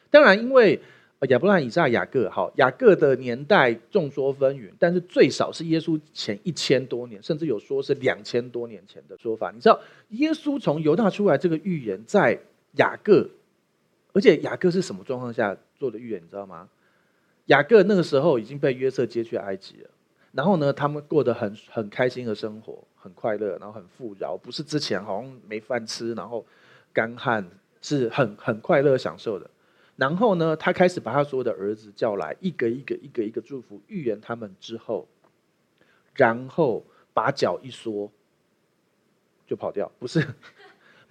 [0.10, 0.82] 当然，因为。
[1.26, 9.52] 亚伯拉罕、以撒、雅各，好，雅各的年代众说纷纭，但是最少是耶稣前一千多年，甚至有说是两千多年前的说法。
[9.52, 12.40] 你知道，耶稣从犹大出来这个预言，在
[12.78, 13.30] 雅各，
[14.14, 16.22] 而且雅各是什么状况下做的预言？
[16.22, 16.68] 你知道吗？
[17.48, 19.90] 雅各那个时候已经被约瑟接去埃及了，
[20.32, 26.46] 然后呢，他们过得很很开心的生活，很快乐，然后很富饶，不是之前好像没饭吃，然后
[26.94, 27.46] 干旱，
[27.82, 29.50] 是很很快乐享受的。
[29.96, 35.08] 然后呢，他开始把他所有的儿子叫来，一个一个、一个一个祝福、预言他们之后，
[36.16, 38.12] 然后把脚一缩，
[39.46, 39.92] 就跑掉。
[40.00, 40.28] 不是，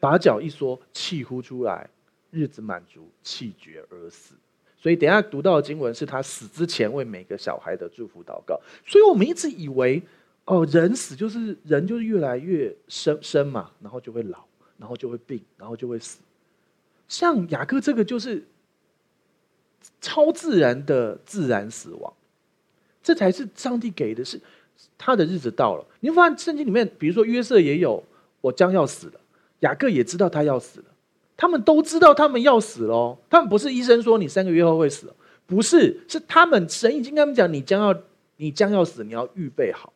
[0.00, 1.88] 把脚一缩，气呼出来，
[2.32, 4.34] 日子满足，气绝而死。
[4.76, 8.60] 所以等下读到的经文是他死之前为每个小孩的祝福祷告。
[8.84, 10.02] 所以我们一直以为，
[10.44, 14.44] 哦，人死就是人就是越来越生生嘛，然后就会老，
[14.76, 16.18] 然后就会病，然后就会死。
[17.06, 18.44] 像雅各这个就是。
[20.00, 22.12] 超自然的自然死亡，
[23.02, 24.40] 这才是上帝给的是，
[24.98, 25.84] 他的日子到了。
[26.00, 28.02] 你会发现圣经里面，比如说约瑟也有
[28.40, 29.20] 我将要死了，
[29.60, 30.86] 雅各也知道他要死了，
[31.36, 33.16] 他们都知道他们要死了。
[33.30, 35.12] 他们不是医生说你三个月后会死，
[35.46, 38.02] 不是，是他们神已经跟他们讲，你将要
[38.36, 39.92] 你将要死，你要预备好。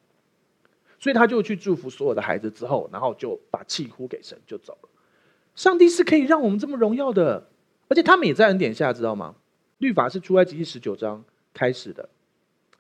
[0.99, 4.89] 所以他就去祝福所有的孩子之后，然后就把气呼给神就走了。
[5.55, 7.47] 上帝是可以让我们这么荣耀的，
[7.89, 9.35] 而且他们也在恩典下，知道吗？
[9.79, 12.09] 律法是出埃及记十九章开始的，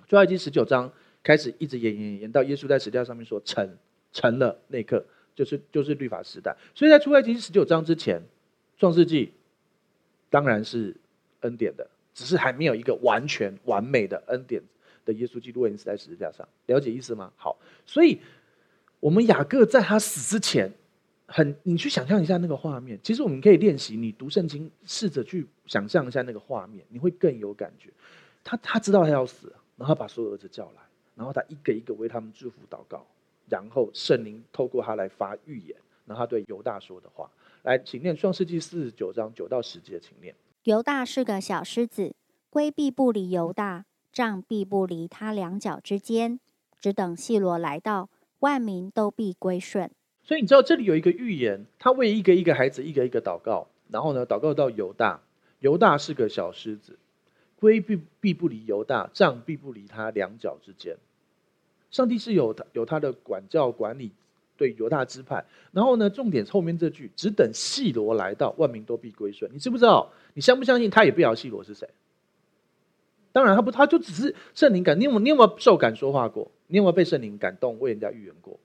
[0.08, 3.76] 出埃及十九章开始一直延延延到耶稣在十字架上面说成
[4.12, 5.04] 成了那一刻，
[5.34, 6.56] 就是就是律法时代。
[6.74, 8.22] 所以在出埃及记十九章之前，
[8.78, 9.32] 创世纪
[10.30, 10.96] 当然是
[11.40, 14.62] 恩典的只是还没有一个完全完美的恩典
[15.04, 16.48] 的耶稣基督为你死在十字架上。
[16.66, 17.32] 了解意思吗？
[17.36, 18.18] 好，所以
[19.00, 20.72] 我们雅各在他死之前，
[21.26, 22.98] 很，你去想象一下那个画面。
[23.02, 27.90] 其实我们可以练习，你读圣经，试着去想象一下那个画面，你会更有感觉。
[28.44, 30.82] 他他知道他要死，然后把所有儿子叫来，
[31.14, 33.04] 然后他一个一个为他们祝福祷告，
[33.48, 37.28] 然后圣灵透过他来发预言，然后他对犹大说的话。
[37.62, 40.32] 来，请念创世纪四十九章九到十节，请念。
[40.62, 42.14] 犹大是个小狮子，
[42.50, 46.38] 龟必不离犹大，杖必不离他两脚之间，
[46.80, 48.08] 只等细罗来到，
[48.38, 49.90] 万民都必归顺。
[50.26, 55.22] 所以你知道这里有一个预言，他为一个一个孩子一个一个祷告，然后呢，祷告到犹大，
[55.60, 56.98] 犹大是个小狮子，
[57.58, 60.96] 龟必必不离犹大，杖必不离他两脚之间。
[61.90, 64.12] 上帝是有他有他的管教管理。
[64.58, 69.50] 对犹大支派，然后呢，重点后面这句，只等细罗来到，万民都必归顺。
[69.52, 70.10] 你知不知道？
[70.32, 70.88] 你相不相信？
[70.88, 71.86] 他也不晓得细罗是谁。
[73.32, 74.98] 当然，他不，他就只是圣灵感。
[74.98, 76.50] 你有，你有没有受感说话过？
[76.68, 78.58] 你有没有被圣灵感动，为人家预言过？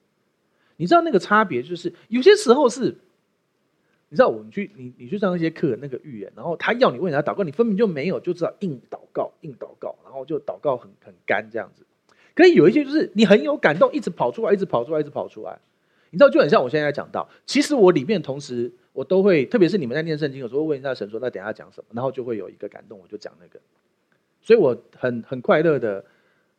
[0.81, 2.85] 你知道那个差别就是，有些时候是，
[4.09, 11.85] 你知道，我们去你你去上一些课，那个预言，然后他要你为人家祷告，你分明就没有，就知道硬祷告，硬祷告，然后就祷告很很干这样子。
[12.33, 15.59] 可以有一些就是你很有感动，一直跑出来，一直跑出来，一直跑出来。
[16.09, 23.59] 你知道就很像我现在讲到，其实我里面同时我都会，特别是你们在念圣经，有时候问一下神说，那等下讲什么，然后就会有一个感动，我就讲那个，
[24.41, 26.03] 所以我很很快乐的，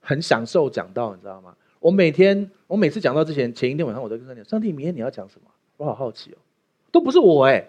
[0.01, 1.57] 很享受讲到，你知道吗？
[1.83, 5.51] 我每天我每次讲到之前，前一天晚上我都跟他讲，上帝明天你要讲什么？
[5.77, 6.39] 我好好奇哦，
[6.93, 7.69] 都不是我哎，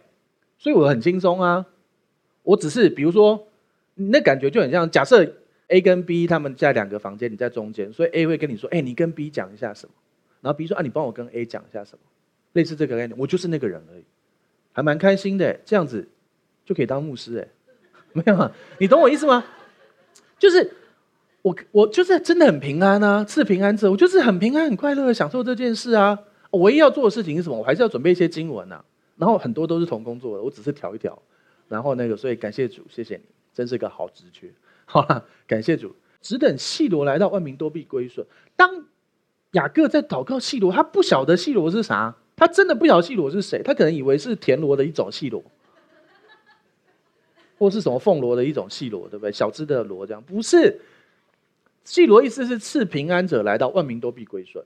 [0.59, 1.65] 所以我很轻松啊，
[2.43, 3.47] 我只是比如说，
[3.95, 5.27] 那感觉就很像，假设
[5.69, 9.93] A 跟 B 他们在两个房间，你在中间，所以 A 会跟你说，哎，你跟 B 讲一下什么？
[10.41, 11.99] 然后 B 说啊，你帮我跟 A 讲一下什么，
[12.51, 14.03] 类似这个概念，我就是那个人而已，
[14.73, 16.07] 还蛮开心的，这样子
[16.63, 17.47] 就可以当牧师哎，
[18.13, 18.55] 没有啊？
[18.77, 19.43] 你懂我意思吗？
[20.37, 20.71] 就是
[21.43, 26.17] 我我就是真的很平安啊，赐平安者，我就是很平安很快乐的享受这件事啊。
[26.49, 27.57] 我唯一要做的事情是什么？
[27.57, 28.83] 我还是要准备一些经文啊，
[29.17, 31.21] 然后很多都是同工作的，我只是调一调，
[31.67, 34.51] 然后那个，所以感谢主，谢谢你，真是个好直觉。
[34.85, 38.25] 好了，感谢主，只等细罗来到，万民都必归顺。
[38.55, 38.85] 当
[39.51, 45.43] 雅各在祷告细罗，他不晓得细罗是啥，他真的不晓得细罗是谁，他可能以为是田螺的一种细罗，
[47.57, 49.31] 或是什么凤螺的一种细罗，对不对？
[49.31, 50.79] 小只的螺这样，不是。
[51.83, 54.63] 细罗意思是赐平安者来到，万民都必归顺。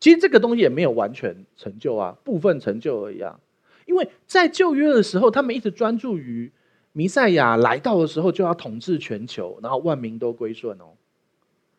[0.00, 3.38] 其实这个东西也没有完全成就啊，部分成就而已啊。
[3.86, 6.50] 因为在旧约的时候，他们一直专注于
[6.92, 10.92] 弥赛亚来到的时候就要统治全球，然后万民都归顺哦。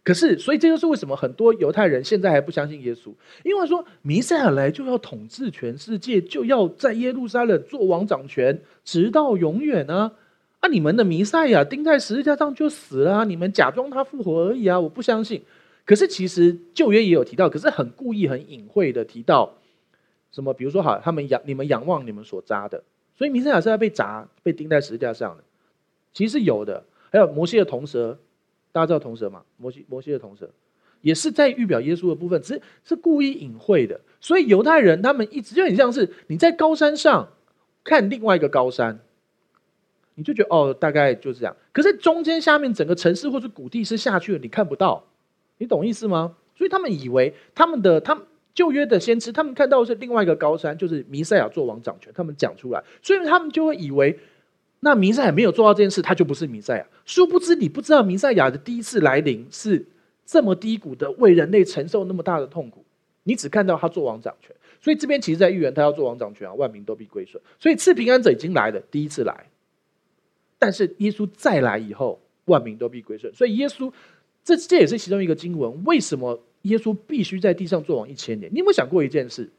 [0.03, 3.11] 可是，所以这就是为什么很多犹太人现在还不相信耶稣，
[3.43, 10.11] 因为说弥赛亚来就要统治全世界，就要在耶路撒冷做王掌权，直到永远啊！
[10.65, 14.79] 啊，你们的弥赛亚钉在十字架上就死了，你们假装他复活而已啊！
[14.79, 15.43] 我不相信。
[15.85, 19.57] 可是其实旧约也有提到，可是很故意、很隐晦的提到
[20.31, 20.51] 什么？
[20.55, 22.83] 比如说，好，他们仰你们仰望你们所扎的，
[23.15, 25.43] 所以弥赛亚是要被砸、被钉在十字架上的。
[26.13, 28.17] 其实有的，还有摩西的铜蛇。
[28.71, 29.43] 大家知道铜蛇吗？
[29.57, 30.49] 摩西摩西的铜蛇，
[31.01, 34.01] 也是在预表耶稣的部分，只是是故意隐晦的。
[34.19, 37.29] 所以犹太人他们一直就很像是你在高山上
[37.83, 38.99] 看另外一个高山，
[40.15, 41.55] 你就觉得哦，大概就是这样。
[41.71, 45.03] 可是中间下面整个城市或是谷地是下去了，你看不到，
[45.59, 46.35] 你懂意思吗？
[46.55, 48.23] 所以他们以为他们的他们
[48.53, 54.17] 旧约的先知，他们看到的是另外一个高山，就是弥赛亚做王掌权，他们讲出来，所以他们就会以为。
[54.81, 56.85] 那弥赛亚没有做到这件事，他就不是弥赛亚。
[57.05, 59.83] 殊不知，你不知道弥赛亚的第一次来临是
[60.27, 62.85] 这么低谷的，为人类承受那么大的痛苦。
[63.23, 67.41] 你只看到他做王掌权，所以这边其实在预言他要做王掌权啊，万民都必归顺。
[67.59, 69.47] 所以赐平安者已经来了，第一次来。
[70.57, 73.33] 但是耶稣再来以后，万民都必归顺。
[73.33, 73.91] 所以耶稣，
[74.43, 75.83] 这这也是其中一个经文。
[75.85, 78.51] 为什么耶稣必须在地上做王一千年？
[78.53, 79.51] 你有没有想过一件事？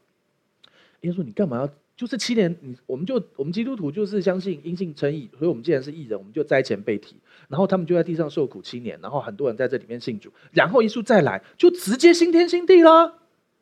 [1.01, 1.69] 耶稣，你干嘛要？
[1.97, 7.15] 就是七年，你我们就我们基督徒就是相信因信称义，所以我们既然是义人，我们就灾前被提，
[7.47, 13.15] 然后他们就在地上受苦七年，然后很多人在这里面信主，然后耶稣再来就直接新天新地啦，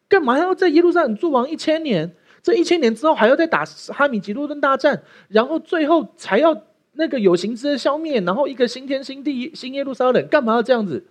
[0.10, 2.14] 干嘛要在耶路撒冷做王一千年？
[2.44, 6.62] 这一千年之后还要再打哈米吉路顿大战，然后最后才要
[6.96, 11.06] 那个有形之的消灭，然后一个新天新地新耶路撒冷，干嘛要这样子？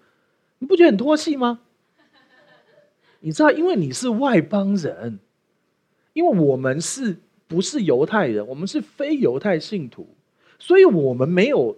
[0.59, 1.61] 你不觉得很脱戏吗？
[3.21, 5.19] 你知道，因为你是外邦人。
[6.13, 7.17] 因为我们是
[7.49, 8.47] 不是犹太人？
[8.47, 10.07] 我们是非犹太信徒，
[10.61, 11.77] 所以我们没有，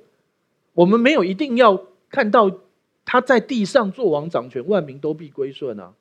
[0.74, 2.60] 我们没有一定要看到
[3.06, 5.94] 他在地上做王掌权，万民都必归顺啊。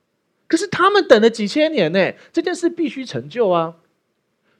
[0.48, 3.78] 可是他们等了几千年呢，这件事必须成就啊。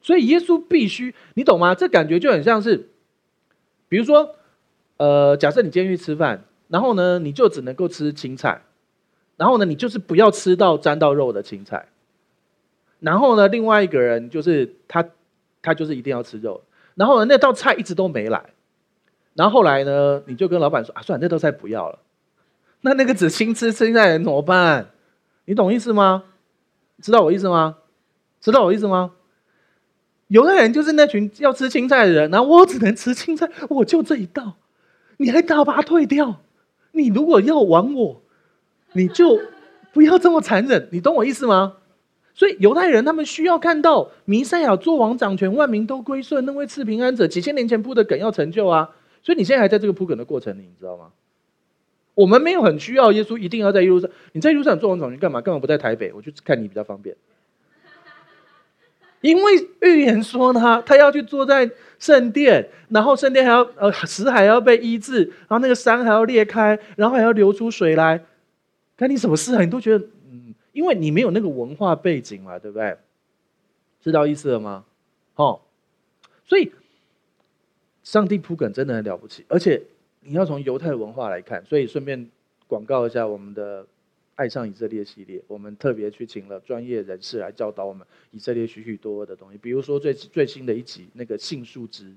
[0.00, 1.74] 所以耶稣必须，你懂吗？
[1.74, 2.88] 这感觉就很像是，
[3.88, 4.34] 比如说
[4.96, 8.62] 呃，假设你今天去吃饭，然后呢，你就只能够吃青菜，
[9.36, 11.88] 然后呢，你就是不要吃到沾到肉的青菜。
[12.98, 15.04] 然后呢，另外一个人就是他，
[15.60, 16.62] 他就是一定要吃肉。
[16.94, 18.42] 然后呢，那道菜一直都没来。
[19.34, 21.98] 然后后来呢，你就跟老板说啊，算了，那道菜不要了。
[22.80, 24.90] 那那个只青吃青菜的人怎么办？
[25.44, 26.24] 你懂意思吗？
[27.02, 27.76] 知道我意思吗？
[28.40, 29.12] 知道我意思吗？
[30.28, 34.56] 犹太人就是那群要吃青菜的人，然后我只能吃青菜，我就这一道，
[35.18, 36.40] 你还大把退掉？
[36.92, 38.22] 你如果要玩我，
[38.92, 39.40] 你就
[39.92, 41.74] 不要这么残忍，你懂我意思吗？
[42.34, 48.90] 所以犹太人他们需要看到弥赛亚作王掌权，万民都归顺，那位赐平安者，几千年前铺的梗要成就啊！
[49.22, 51.12] 所以你现在还在这个铺梗的过程里，你知道吗？
[52.14, 55.40] 我们没有很需要耶稣一定要在耶路撒，你在耶路撒做王掌权干嘛？
[55.40, 56.12] 干嘛不在台北？
[56.12, 57.16] 我就看你比较方便。
[59.26, 68.24] 因为预言说他他要去坐在圣殿，然后圣殿还要呃死海要被医治，然后那个山还要裂开，然后还要流出水来，
[68.96, 69.60] 干你什么事啊？
[69.62, 70.54] 你都觉得嗯。
[70.72, 72.98] 因为你没有那个文化背景嘛，对不对？
[74.02, 74.84] 知道意思了吗？
[75.34, 75.58] 哦，
[76.44, 76.70] 所以
[78.02, 79.82] 上帝铺梗真的很了不起，而且
[80.20, 82.28] 你要从犹太文化来看，所以顺便
[82.66, 83.86] 广告一下我们的
[84.36, 92.14] “爱上以色列”系列，我们特别去请了专业人士来教导我们以色列许许多多的东西，比如说最最新的一集那个杏树枝。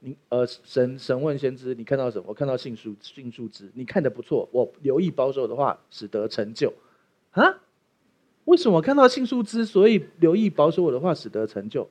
[0.00, 2.26] 你呃，神神问先知，你看到什么？
[2.28, 6.72] 我看到杏树杏树枝，你看的不错，我留意保守的话，使得成就。
[7.32, 7.62] 啊？
[8.44, 11.88] 为什么看到杏树枝，所以留意保守我的话，使得成就？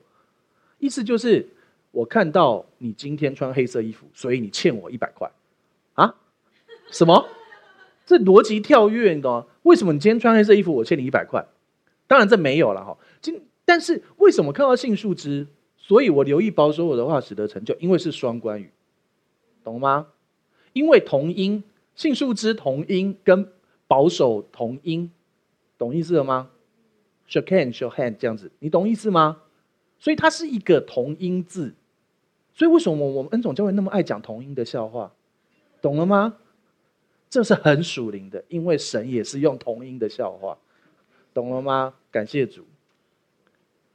[0.78, 1.46] 意思就是
[1.90, 5.30] 我看到你今天穿黑色衣服，所以你欠我一百块。
[5.92, 6.14] 啊？
[6.90, 7.28] 什么？
[8.08, 9.44] 这逻辑跳跃，你懂吗？
[9.64, 11.44] 为什么你今天穿黑色衣服，我欠你一百块？
[12.06, 12.96] 当然这没有了哈。
[13.20, 17.76] 今但是为什么看到杏树枝，所以我留意保守我的话，使得成就？
[17.78, 18.70] 因为是双关语，
[19.62, 20.06] 懂吗？
[20.72, 21.62] 因为同音，
[21.94, 23.52] 杏树枝同音跟
[23.86, 25.10] 保守同音。
[25.76, 26.48] 懂意思了吗
[27.28, 29.42] ？Shake hand, shake hand，这样子，你懂意思吗？
[29.98, 31.74] 所以它是一个同音字，
[32.54, 35.12] 所以为什么我们恩总教会那么爱讲同音的笑话？
[35.82, 36.36] 懂了吗？
[37.30, 40.56] 这是很属灵的，因为神也是用同音的笑话，
[41.34, 41.94] 懂了吗？
[42.10, 42.64] 感谢主，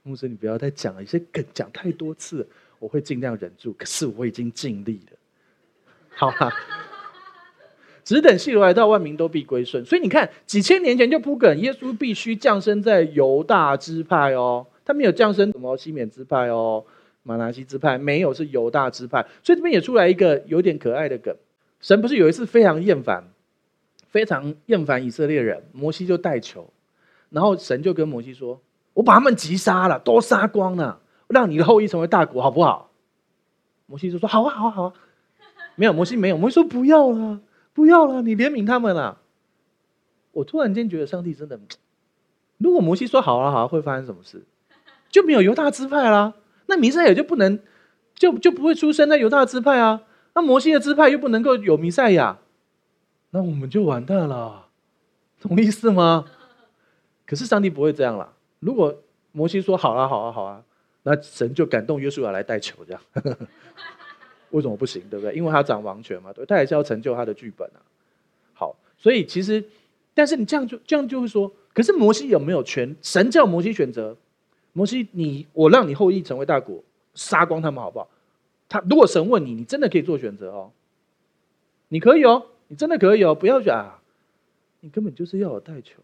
[0.04, 2.48] 牧师，你不要再讲了，一些梗讲太多次，
[2.80, 5.18] 我会尽量忍住，可是我已经尽力了，
[6.16, 6.52] 好吧。
[8.04, 9.86] 只等希律来到，万民都必归顺。
[9.86, 16.86] 所以你看，几千年前就铺梗，耶稣必须降生在犹大支派哦，他没有降生什么西缅支派哦，
[17.24, 19.26] 马拿西支派没有，是犹大支派。
[19.42, 21.34] 所以这边也出来一个有点可爱的梗，
[21.84, 23.26] 神不是有一次非常厌烦，
[24.08, 26.74] 非常厌烦以色列人，摩西就带球，
[27.30, 28.62] 然后神就跟摩西说
[28.96, 32.90] ：“我把他们击杀了，都杀光了，让你的后裔成为大国，好不好？”
[33.86, 34.94] 摩西就说：“好啊，好啊，好啊。”
[35.76, 37.42] 没有，摩西没有，摩西说：“不要了。”
[37.74, 39.20] 不要了，你怜悯他们了。
[40.32, 41.60] 我突然间觉得上帝真的，
[42.60, 44.44] 如果摩西说好了好啊，会发生什么事？
[45.10, 46.36] 就没有犹大支派啦，
[46.68, 47.60] 那弥赛亚就不能，
[48.14, 50.04] 就就不会出生在犹大支派啊。
[50.36, 52.40] 那摩西的支派又不能够有弥赛亚，
[53.32, 54.68] 那我们就完蛋了，
[55.40, 56.26] 懂意思吗？
[57.26, 58.34] 可是上帝不会这样啦。
[58.60, 58.96] 如果
[59.32, 60.64] 摩西说好啊好啊好啊，
[61.04, 63.02] 那神就感动约书亚来带球这样。
[64.52, 65.02] 为什么不行？
[65.10, 65.34] 对不对？
[65.34, 67.82] 因为他掌王权嘛，对，他也是要成就他的剧本啊。
[68.54, 69.64] 好，所以其实，
[70.14, 72.96] 但是你这样就这样就会说，可是摩西有没有权？
[73.02, 74.16] 神叫摩西选择，
[74.74, 76.84] 摩西你我让你后裔成为大国，
[77.16, 78.08] 杀光他们好不好？
[78.74, 80.72] 他如果神问你，你真的可以做选择哦，
[81.90, 84.02] 你可以哦，你真的可以哦，不要讲啊，
[84.80, 86.00] 你根本就是要我带球。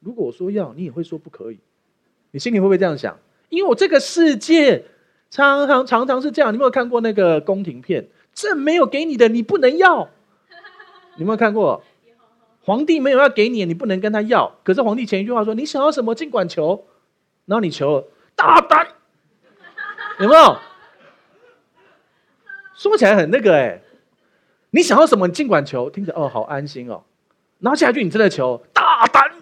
[0.00, 1.58] 如果我说要，你也会说不可以，
[2.30, 3.18] 你心里会不会这样想？
[3.50, 4.84] 因为我这个世界。
[5.28, 8.08] 常常常常是这样，你有没有看过那个宫廷片？
[8.32, 10.08] 这没有给你的，你不能要。
[11.16, 11.82] 你有没有看过？
[12.62, 14.56] 皇帝没有要给你，你不能跟他要。
[14.62, 16.86] 可是皇帝前一句话说：“你想要什么，尽管求。”
[17.44, 18.86] 然后你求大胆，
[20.20, 20.56] 有没有？
[22.76, 23.80] 说起来很那个哎，
[24.70, 27.02] 你想要什么，你尽管求，听着哦，好安心哦。
[27.58, 29.32] 然后下一句你真的求大胆，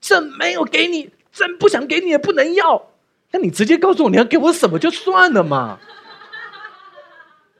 [0.00, 2.90] 朕没有给你，朕不想给你也不能要。
[3.32, 5.78] 那你直接告诉我你要给我什么就算了嘛。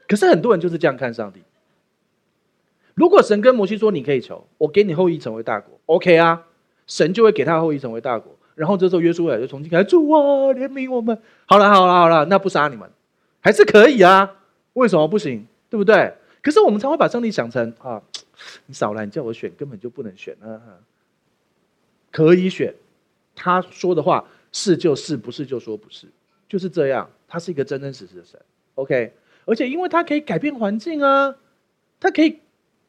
[0.07, 1.43] 可是很多人就是这样看上帝。
[2.95, 6.43] 如果神跟摩西说，你可以求，我给你后裔成为大国，OK 啊，
[6.87, 8.35] 神就会给他后裔成为大国。
[8.55, 10.19] 然后这时候约书亚就重新开始，主啊，
[10.53, 11.21] 怜悯我们。
[11.45, 12.89] 好了好了好了，那不杀你们，
[13.41, 14.35] 还是可以啊？
[14.73, 15.45] 为什么不行？
[15.69, 16.13] 对不对？
[16.41, 18.01] 可是我们常会把上帝想成啊，
[18.67, 20.61] 你少来，你叫我选，根本就不能选啊。
[22.11, 22.73] 可以选，
[23.35, 24.27] 他说的话。
[24.51, 26.07] 是就是，不是就说不是，
[26.47, 27.07] 就是这样。
[27.27, 28.39] 他是一个真真实实的神
[28.73, 29.13] ，OK。
[29.45, 31.35] 而且因为他可以改变环境啊，
[31.99, 32.39] 他可以，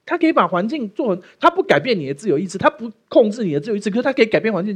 [0.06, 4.74] 他可以把环境做，他不改变你的自由意志，他不控制你的自由意志，可是他可以改变环境，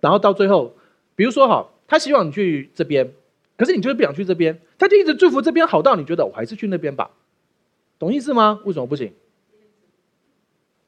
[0.00, 0.76] 然后到最后，
[1.14, 3.10] 比如说哈，他希望你去这边，
[3.56, 7.10] 可是你就是不想去这边，他就一直祝福这边好到你觉得我还是去那边吧，
[7.98, 8.60] 懂意思吗？
[8.64, 9.12] 为什么不行？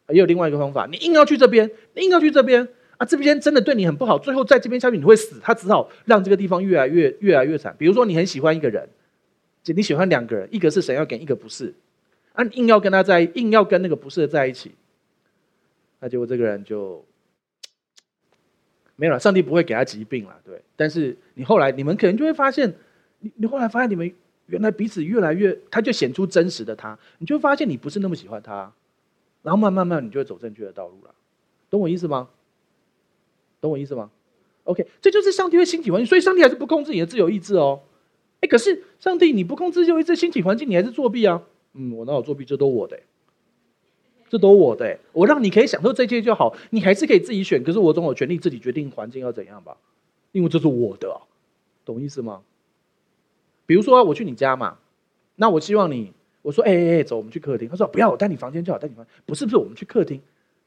[0.08, 2.68] 也有另外一个方法，你硬要去这边，你硬要去这边。
[2.98, 7.72] 啊，这边真的对你很不好，最后在这边下去你会死，他只好让这个地方越来越越来越惨。
[7.78, 8.88] 比如说你很喜欢一个人，
[9.66, 11.72] 你喜欢两个人，一个是神要给，一个不是，
[12.32, 14.72] 啊，硬要跟他在，硬要跟那个不是的在一起，
[16.00, 17.04] 那结果这个人就
[18.98, 19.18] 没有了。
[19.18, 20.60] 上帝不会给他疾病了，对。
[20.76, 22.74] 但是你后来你们可能就会发现，
[23.20, 24.12] 你你后来发现你们
[24.46, 28.72] 原来彼此越来越，他就显出真实的他，你就会发现你不是那么喜欢他，
[29.42, 31.14] 然后慢慢慢你就会走正确的道路了，
[31.70, 32.28] 懂我意思吗？
[33.60, 34.10] 懂我意思吗
[34.64, 37.80] ？OK，这就是上帝会兴起环境，所以上帝还是不控制你的自由意志哦。
[38.40, 41.42] 哎，可是上帝你不控制自由意志，兴起环境，你还是作弊啊？
[41.74, 42.44] 嗯，我哪有作弊？
[42.44, 42.98] 这都我的，
[44.28, 44.98] 这都我的。
[45.12, 47.62] 我让你可以享受这些就好，你还是可以自己选。
[47.64, 49.76] 可是我总有权利自己决定环境要怎样吧？
[50.32, 51.20] 因为这是我的，
[51.84, 52.42] 懂意思吗？
[53.66, 54.78] 比如说我去你家嘛，
[55.36, 56.12] 那我希望你，
[56.42, 57.68] 我说哎哎哎，走，我们去客厅。
[57.68, 59.12] 他说不要，我带你房间就好，带你房间。
[59.24, 60.20] 不是不是，我们去客厅，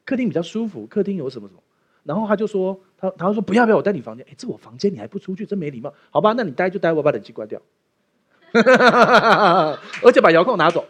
[0.04, 1.60] 客厅比较舒服，客厅有什么什么。
[2.04, 4.26] 然后他就说，他他说不要不要，我带你房间。
[4.28, 5.94] 哎，这我房间，你还不出去，真没礼貌。
[6.10, 7.60] 好吧，那你待就待，我把冷气关掉，
[8.52, 10.84] 而且把遥控拿走。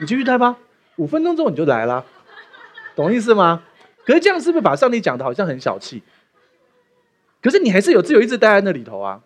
[0.00, 0.58] 你继续待吧，
[1.02, 2.06] 五分钟之后你就来了，
[2.94, 3.64] 懂意思吗？
[4.06, 6.00] 可是这样是不是把上帝讲的好像很小气？
[7.42, 9.20] 可是你还是有自由意志待在那里头啊。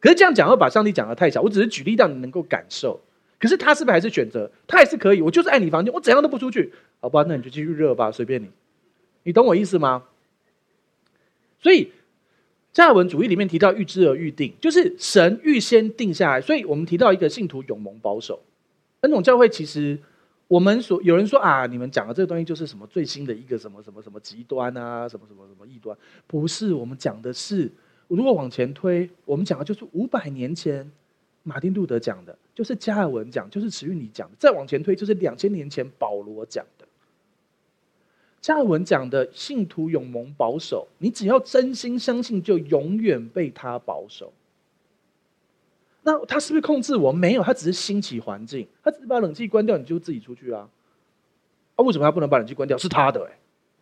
[0.00, 1.40] 可是这样讲会把上帝讲的太小。
[1.40, 3.00] 我只是举例让你能够感受。
[3.38, 4.50] 可是他是不是还是选择？
[4.66, 5.22] 他还是可以。
[5.22, 6.72] 我就是爱你房间，我怎样都不出去。
[7.00, 8.50] 好吧，那你就继续热吧，随便你。
[9.22, 10.02] 你懂我意思吗？
[11.60, 11.92] 所以，
[12.72, 16.40] 加尔文主义里面提到预知而预定，就是神预先定下来。
[16.40, 18.42] 所以我们提到一个信徒永蒙保守。
[19.02, 19.98] 恩宠教会其实，
[20.52, 25.96] 我们所有人说啊，你们讲的这个东西就是什么最新的一个什么什么什么极端啊，什么什么什么异端？
[26.26, 27.72] 不是，我们讲的是，
[28.06, 30.92] 如果往前推，我们讲的就是五百年前
[31.42, 34.36] 马丁路德讲的，就是加尔文讲，就是慈运理讲的。
[34.38, 36.86] 再往前推，就是两千年前保罗讲的。
[38.42, 44.30] 加尔文讲的信徒永蒙保守，你只要真心相信，就永远被他保守。
[46.02, 47.12] 那他是不是控制我？
[47.12, 50.68] 没有，他只是兴起环境，他只是把冷气关掉，你就自己出去啊。
[51.76, 52.76] 啊，为什么他不能把冷气关掉？
[52.76, 53.32] 是他的诶，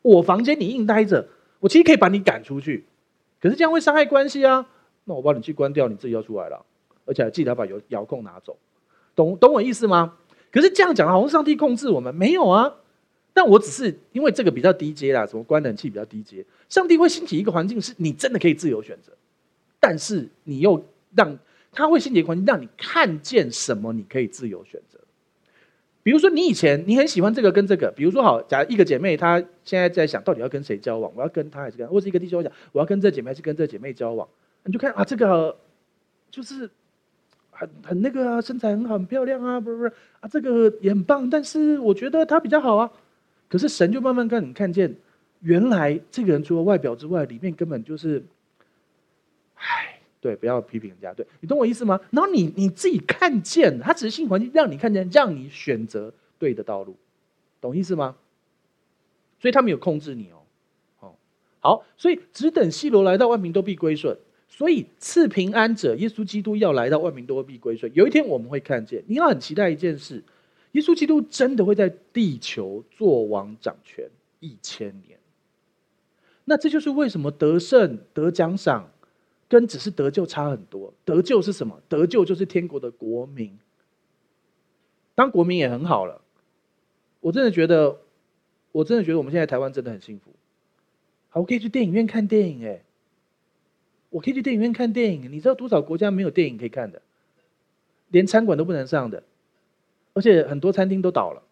[0.02, 1.26] 我房间你硬待着，
[1.60, 2.84] 我其实可以把你赶出去，
[3.40, 4.66] 可是这样会伤害关系啊。
[5.04, 6.64] 那我把冷气关掉，你自己要出来了，
[7.06, 8.56] 而且还记得要把遥遥控拿走，
[9.16, 10.16] 懂懂我意思吗？
[10.52, 12.74] 可是这样讲好像上帝控制我们，没有啊。
[13.32, 16.44] 但我只是因为这个比较低阶啦，什么关冷气比较低阶。
[16.68, 19.12] 上帝会兴起一个环境，是你真的可以自由选择，
[19.78, 21.38] 但是你又让
[21.72, 24.98] 他会兴起一个环境，让你看见什么你可以自由选择。
[26.02, 34.26] 比如说，你以前你很喜欢这个跟这个，比如说好，假如一个姐妹她现在在想到底要跟谁交往，我要跟她还是跟，或是一个弟兄讲我要跟这姐妹还是跟这姐妹交往，
[34.64, 35.56] 你就看啊，这个
[36.30, 36.70] 就是
[37.50, 42.90] 很很那个啊，身材很好，很漂亮啊，不是不是啊，这个也很棒，但是我觉得她比较好啊。
[43.48, 44.96] 可是神就慢慢让你看见，
[45.40, 48.24] 原来这个人除了外表之外，里面根本就是，
[49.54, 49.89] 唉，
[50.20, 51.98] 对，不要批评人家，对，你懂我意思吗？
[52.10, 56.94] 然后你你自己看见，他只是性环境让你看见，让你选择对的道路，
[57.60, 58.16] 懂意思吗？
[59.40, 60.42] 所以他没有控制你哦，
[61.00, 61.14] 哦，
[61.60, 64.16] 好，所以只等希罗来到，万民都必归顺。
[64.48, 67.90] 所以赐平安者，耶稣基督要来到，万民都必归顺。
[67.94, 70.22] 有一天我们会看见，你要很期待一件事。
[70.72, 74.08] 耶稣基督真的会在地球做王掌权
[74.38, 75.18] 一千年，
[76.44, 78.90] 那这就是为什么得胜得奖赏
[79.50, 80.94] 跟只是得救差很多。
[81.04, 81.82] 得救是什么？
[81.88, 83.58] 得救就是天国的国民，
[85.16, 86.22] 当国民也很好了。
[87.20, 87.98] 我真的觉得，
[88.70, 90.30] 我真的觉得我们现在台湾真的很幸福。
[91.28, 92.82] 好，我可以去电影院看电影，哎，
[94.10, 95.30] 我可以去电影院看电影。
[95.32, 97.02] 你知道多少国家没有电影可以看的，
[98.08, 99.22] 连餐馆都不能上的。
[100.14, 101.42] 而且很多餐厅都倒了，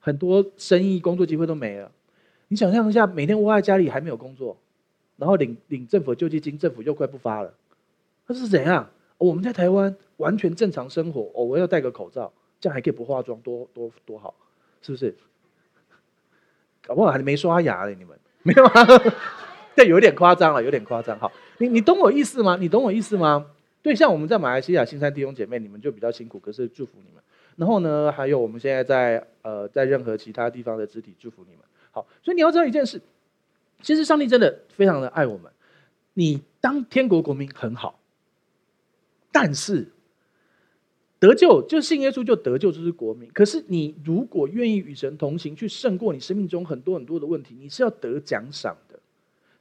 [0.00, 1.92] 很多生意工作机会都没了。
[2.48, 4.56] 你想象一下，每天窝在家里还没有工作，
[5.20, 7.54] 然后领领政府救济金，政府又快不发了，
[8.26, 8.88] 那是怎样？
[9.18, 14.34] 我们在台湾完全正常生活，偶尔要戴个口罩，这样还可以不化妆，多多多好，
[14.80, 15.14] 是不是？
[16.82, 18.72] 搞不好还没刷牙嘞，你们 没有吗？
[19.76, 21.18] 这有点夸张了，有点夸张。
[21.18, 22.56] 好，你你懂我意思吗？
[22.58, 23.46] 你懂我意思吗？
[23.82, 27.22] 对，像我们在马来西亚新山弟兄姐妹，你们就比较辛苦，可是祝福你们。
[27.56, 31.60] 然后呢，还有我们现在在呃，在任何其他地方的肢体祝福你们。
[31.90, 33.00] 好，所以你要知道一件事，
[33.82, 35.50] 其实上帝真的非常的爱我们。
[36.14, 38.00] 你当天国国民很好，
[39.32, 39.88] 但是
[41.18, 43.30] 得救就信耶稣就得救，就是国民。
[43.32, 48.98] 可是你如果愿意与神同行，去胜过你生命中很多很多的问题，你是要得奖赏的。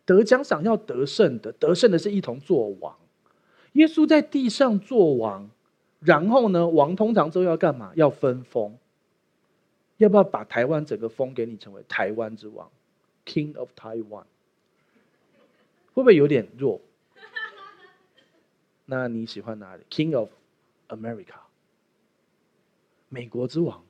[0.06, 2.96] 得奖赏要得胜的，得胜的是一同做王。
[3.74, 5.50] 耶稣在地上做王，
[6.00, 7.92] 然后呢，王通常都要干嘛？
[7.96, 8.76] 要分封。
[9.98, 12.70] 要不要把台湾整个封给你，成为台湾之王
[13.30, 14.24] ，King of Taiwan？
[15.94, 16.82] 会不会有点弱？
[18.86, 20.30] 那你喜欢哪里？King of
[20.88, 21.36] America，
[23.10, 23.84] 美国之王，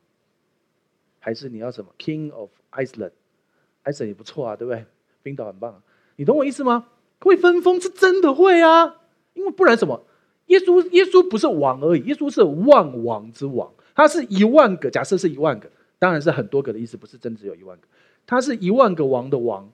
[1.19, 4.85] 还是你要什么？King of Iceland，Iceland 也不错啊，对不对？
[5.23, 5.81] 冰岛很棒啊，
[6.17, 6.87] 你懂我意思吗？
[7.21, 9.01] 会分封是真的会啊，
[9.33, 10.05] 因为不然什么？
[10.47, 15.69] 耶稣耶稣不是王而已，耶稣是万王之王，他是一万个，假设是一万个，
[15.99, 17.87] 当然是很多个的意思，不是真只有一万个，
[18.29, 19.67] 他是一万个王的王，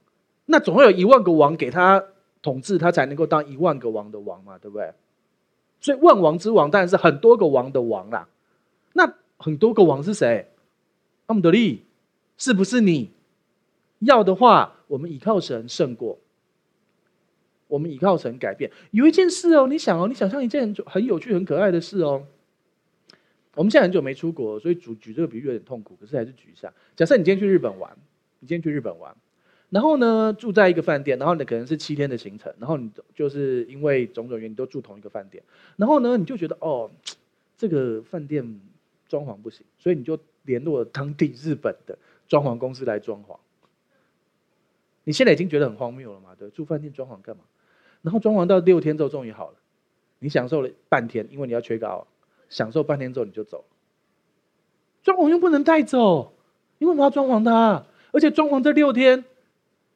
[0.45, 2.01] 那总会有一万个王给他
[2.41, 4.93] 统治，他才能够当一万个王的王嘛，对不对？
[5.81, 8.29] 所以万王之王当然是很多个王的王啦。
[8.93, 10.47] 那很多个王是谁？
[11.25, 11.83] 阿姆德利，
[12.37, 13.11] 是不是你？
[13.99, 16.17] 要的话，我们倚靠神胜过。
[17.67, 18.71] 我们倚靠神改变。
[18.91, 22.25] 有一件事哦，你想哦，你想象一件很有趣、很可爱的事哦。
[23.55, 26.71] 我们现在很久没出国，所以举举这个比喻有点痛苦，可是还是举一下。
[26.95, 27.97] 假设你今天去日本玩，
[28.39, 29.15] 你今天去日本玩。
[29.69, 35.43] 然后呢，住在一个饭店，然后呢，可能是七天的行程，然后你就是因为种种原因都住同一个饭店，
[35.75, 36.89] 然后呢，你就觉得哦，
[37.57, 38.61] 这个饭店
[39.09, 43.37] 装潢不行，所以你就联络了当地日本的装潢公司来装潢。
[45.03, 46.35] 你现在已经觉得很荒谬了嘛？
[46.37, 47.43] 对，住饭店装潢干嘛？
[48.01, 49.57] 然后装潢到六天之后终于好了，
[50.19, 52.07] 你享受了半天，因为你要缺稿，
[52.49, 53.65] 享受半天之后你就走。
[55.03, 56.33] 装潢又不能带走，
[56.77, 59.23] 因为我们要装潢它， 而且装潢这六天。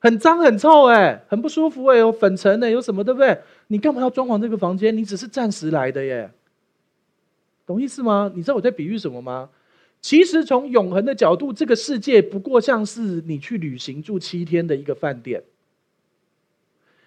[0.01, 3.38] 很脏很臭哎，很不舒服哎，有粉尘哎，有什么对不对？
[3.67, 4.95] 你干嘛要装潢这个房间？
[4.95, 6.32] 你只是暂时来的耶，
[7.65, 8.32] 懂意思吗？
[8.34, 9.49] 你知道我在比喻什么吗？
[9.99, 15.43] 其实从永恒的角度，这个世界不过像是你去旅行住七天的一个饭店。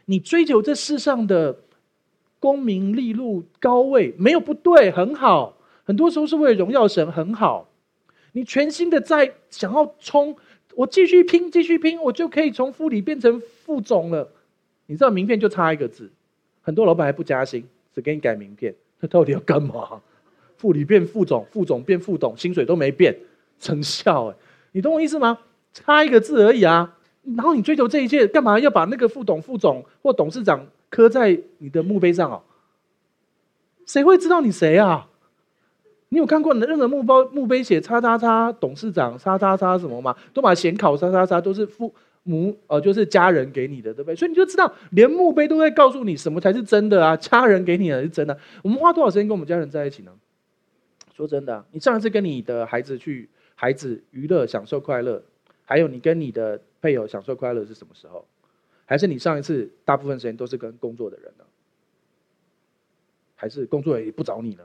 [0.04, 1.60] 你追求这世上的
[2.38, 5.56] 功名利禄高位，没有不对，很好。
[5.84, 7.70] 很多时候是为了荣耀神，很好。
[8.32, 10.36] 你全心的在想要冲。
[10.74, 14.28] 我继续拼，继续拼，我就可以从副理变成副总了。
[14.86, 16.10] 你知道名片就差一个字，
[16.60, 17.64] 很多老板还不加薪，
[17.94, 18.74] 只给你改名片。
[19.00, 20.00] 他到底要干嘛？
[20.56, 23.16] 副理变副总，副总变副董，薪水都没变，
[23.58, 24.36] 成效哎，
[24.72, 25.38] 你懂我意思吗？
[25.72, 26.96] 差一个字而已啊。
[27.36, 32.42] 然后你追求这一切，干嘛要把那个副董、副总或董事长刻在你的墓碑上啊？
[33.86, 35.08] 谁会知道你谁啊？
[36.12, 40.14] 你有看过的任何墓包墓碑写叉叉叉董事长叉叉叉什么吗？
[40.34, 41.90] 都把显考叉叉叉都是父
[42.24, 44.14] 母呃，就是家人给你的，对不对？
[44.14, 47.16] 所以你就知道，连墓碑都在告诉你什么才是真的啊！
[47.16, 48.38] 家人给你的是真的。
[48.62, 50.12] 我们花多少时间跟我们家人在一起呢？
[51.14, 55.22] 说真的，你上一次跟你的孩子去孩子娱乐享受快乐，
[55.64, 58.26] 还有你跟你的配偶享受快乐是什么时候？
[58.84, 61.44] 还是你上一次大部分时间都是跟工作的人呢？
[63.34, 64.64] 还是工作也不找你呢？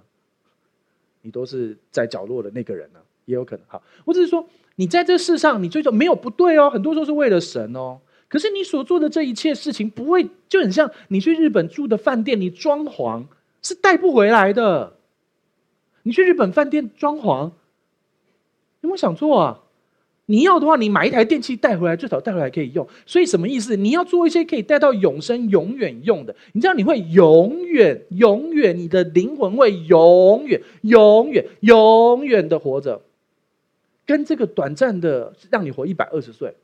[1.22, 3.66] 你都是在角落的那个人呢，也有可能。
[3.68, 8.00] 好，我只是说，你在这世上，你追求没有不对哦，很多时候是为了神哦。
[8.30, 13.26] 可是你所做的这一切事情，不会就很像你去日本住的饭店，你装潢
[13.62, 14.98] 是带不回来的。
[16.04, 17.52] 你去日本饭店装潢，
[18.82, 19.64] 有没有想做啊？
[20.30, 22.86] 你要的话，你买一台电器带回来，最少带回来可以用。
[23.06, 23.78] 所以什么意思？
[23.78, 26.36] 你要做一些可以带到永生、永远用的。
[26.52, 33.02] 你知道你会永远、永远，你的灵魂会永远、永远、永远的活着，
[34.06, 36.56] 跟这个短暂的让你活一百二十岁，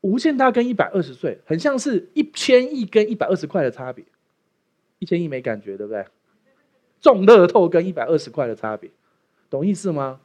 [0.00, 4.04] 无限大跟一百二十岁，很像是一千亿跟一百二十块的差别。
[5.00, 6.04] 一千亿没感觉，对不对？
[7.00, 8.88] 中乐透跟一百二十块的差别，
[9.50, 10.20] 懂意思吗？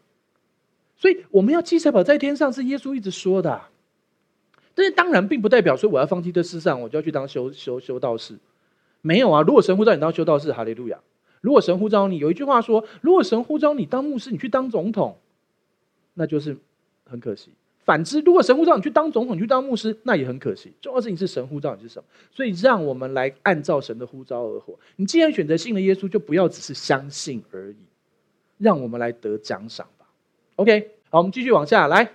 [0.99, 3.61] 所以我们要积财宝在天上，是耶稣一直说的。
[4.75, 8.37] 但是当然，并不代表说我要放弃这世上，我就要去当修修修道士。
[9.01, 10.99] 没有啊，如果神呼召你当修道士，哈利路亚。
[11.39, 15.17] 如果神呼召你，有一句话说，如果神呼召你当牧师，你去当总统，
[16.15, 16.57] 那就是
[17.05, 17.51] 很可惜。
[17.85, 20.73] 反之，如果神呼召你去当总统，你去当牧师，那也很可惜。
[20.81, 22.05] 重要事情是神呼召你是什么。
[22.29, 24.77] 所以让我们来按照神的呼召而活。
[24.97, 27.77] 你既然选择信了耶稣，就不要只是相信而已，
[28.57, 29.87] 让我们来得奖赏。
[30.59, 32.11] OK，好，我们继续往下来。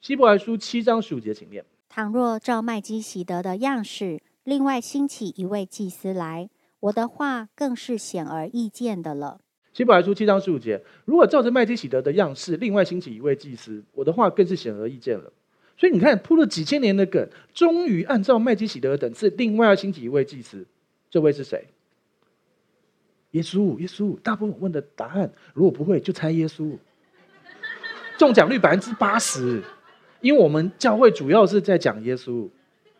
[0.00, 9.40] 希伯来书七章十五节，请念：倘若照麦基喜德的样式，另外兴起一位祭司来，我的话更是显而易见的了。
[9.72, 15.32] 希伯来书七章十五节，如果照着麦基喜德的样式，另外兴起一位祭司，我的话更是显而易见了。
[15.76, 20.64] 所以你看，铺了几千年的梗，终于按照麦基喜德的等次，另外要兴起一位祭司，
[21.10, 21.66] 这位是谁？
[23.32, 26.78] 耶稣，耶稣，大部分问的答案，如果不会就猜耶稣，
[28.20, 29.62] 中奖率百分之八十，
[30.20, 32.50] 因为我们教会主要是在讲耶稣，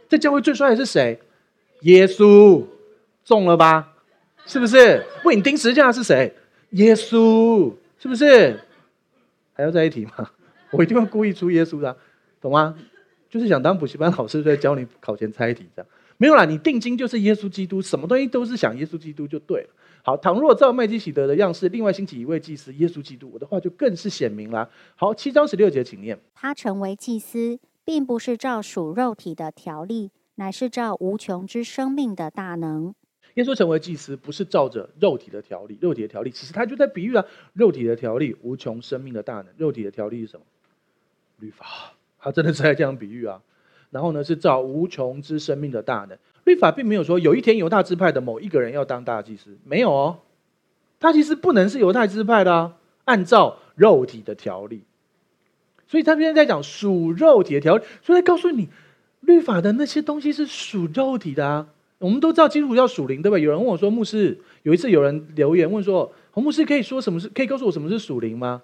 [0.08, 1.20] 这教会最帅的是谁？
[1.82, 2.64] 耶稣，
[3.22, 3.92] 中了吧？
[4.46, 5.04] 是不是？
[5.24, 6.34] 为你钉十字架是谁？
[6.70, 8.58] 耶稣，是不是？
[9.52, 10.30] 还要再一提吗？
[10.72, 11.94] 我一定会故意出耶稣的，
[12.40, 12.74] 懂吗？
[13.28, 15.88] 就是想当补习班老师，在教你考前猜题这样。
[16.16, 19.68] 没有啦，你定睛就是耶稣基督，什么东西都是想耶稣基督就对了。
[20.02, 24.68] 好，倘若照麦基喜德的样式，另外兴起一位祭司耶稣基督，我的话就更是显明了。
[24.96, 26.18] 好，七章十六节，请念。
[26.34, 32.94] 他成为祭司，并不是照属肉体的条例，乃是照无穷之生命的大能。
[33.34, 39.46] 耶稣成为祭司，不是照着肉体的条例，肉体的条例其实他就在比喻啊，肉体的条例无穷生命的大能。
[39.56, 40.46] 肉体的条例是什么？
[41.38, 41.66] 律法，
[42.18, 43.40] 他真的是在这样比喻啊。
[43.90, 46.16] 然后呢，是照无穷之生命的大能。
[46.50, 50.18] 律法并没有说有一天犹大支派的某一个人要当大祭司，没有哦。
[50.98, 54.82] 他其实不能是犹太支派的啊，按照肉体的条例。
[55.86, 58.68] 所以他现在在讲属肉体的条例，所以他告诉你，
[59.20, 61.68] 律法的那些东西是属肉体的啊。
[61.98, 63.42] 我们都知道基督徒要属灵，对不对？
[63.42, 67.28] 有人问我说，牧师，有一次有人留言问说，洪牧师可以说什么是？
[67.28, 68.62] 可以告诉我什么是属灵吗？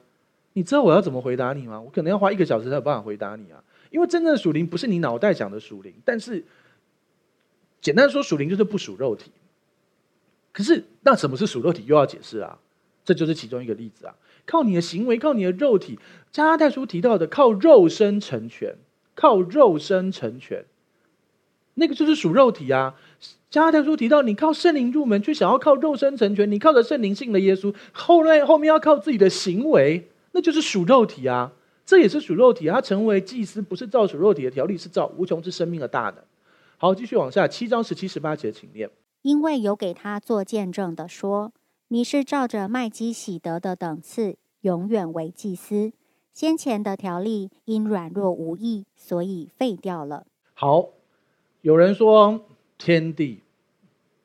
[0.55, 1.80] 你知道我要怎么回答你吗？
[1.80, 3.62] 我可能要花一个小时才有办法回答你啊。
[3.91, 6.45] 因为真正的属灵不是你脑袋想的属灵，但是
[7.87, 9.30] 简单说，属灵就是不属肉体。
[10.53, 12.59] 可是那什么是属肉体，又要解释啊？
[13.05, 14.16] 这就是其中一个例子啊！
[14.45, 15.97] 靠你的行为，靠你的肉体。
[16.32, 18.74] 加拉太书提到的，靠肉身成全，
[19.14, 20.64] 靠肉身成全，
[21.74, 22.97] 那个就是属肉体啊！
[23.51, 31.53] 加拉太书提到，你靠圣灵入门，却想要靠肉身成全，你靠着圣灵信了耶稣，后来后面要靠自己的行为，那就是属肉体啊！
[31.84, 36.16] 这也是属肉体，他成为祭司不是照属肉体的条例，是照无穷之生命的大能。
[36.78, 38.90] 好，继续往下，七章十七、十八节，请念。
[39.22, 41.52] 因为有给他做见证的说，
[41.88, 45.92] 你是照着麦基喜德的等次，永远为祭司。
[46.32, 50.26] 先前的条例因软弱无益，所以废掉了。
[50.52, 50.90] 好，
[51.62, 52.44] 有人说
[52.76, 53.42] 天地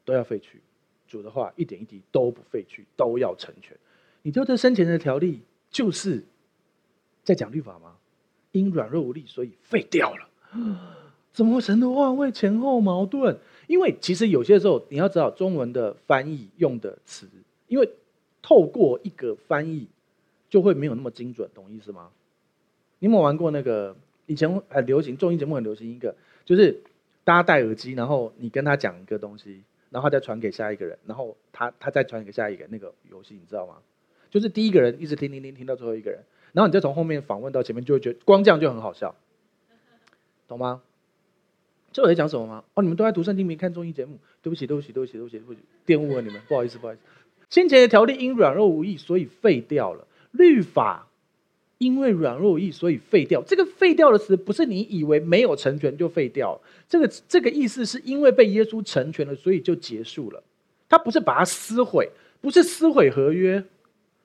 [0.03, 0.61] 都要废去，
[1.07, 3.77] 主的话一点一滴都不废去，都要成全。
[4.23, 6.25] 你知道这生前的条例就是。
[7.23, 7.97] 在讲律法吗？
[8.51, 10.27] 因软弱无力，所以废掉了。
[11.34, 13.38] 怎么神的话会前后矛盾？
[13.67, 17.27] 因为其实有些时候你要知道中文的翻译用的词，
[17.67, 17.89] 因为
[18.41, 19.88] 透过一个翻译
[20.49, 22.09] 就会没有那么精准，懂意思吗？
[22.99, 26.13] 你有没有玩过那个以前很流行综艺节目很流行一个，
[26.43, 26.82] 就是
[27.23, 33.77] 大家戴耳机，然后你跟他讲一个东西，然后他再传给下一个人，然后他他再传给下一个那个游戏，你知道吗？
[34.29, 36.19] 就是第一个人一直听听听听到最后一个人。
[36.53, 39.15] 然后你再从后面访问到前面，就会觉得光这样就很好笑，
[40.49, 40.82] 懂吗？
[41.91, 42.63] 这我在讲什么吗？
[42.73, 44.17] 哦，你们都在读圣经，没看综艺节目。
[44.41, 47.01] 对不起，对不起，对不起，对不起，对不起，玷污了你们， 不好意思，不好意思。
[47.49, 50.07] 先前的条例因软弱无益，所以废掉了。
[50.31, 51.07] 律法
[51.77, 53.43] 因为软弱无益，所以废掉。
[53.45, 56.59] 这个废掉的词，不是你以为没有成全就废掉。
[56.87, 60.41] 这个这个意思是因为被耶稣成全了，所以就结束了。
[60.87, 63.63] 他不是把它撕毁，不是撕毁合约。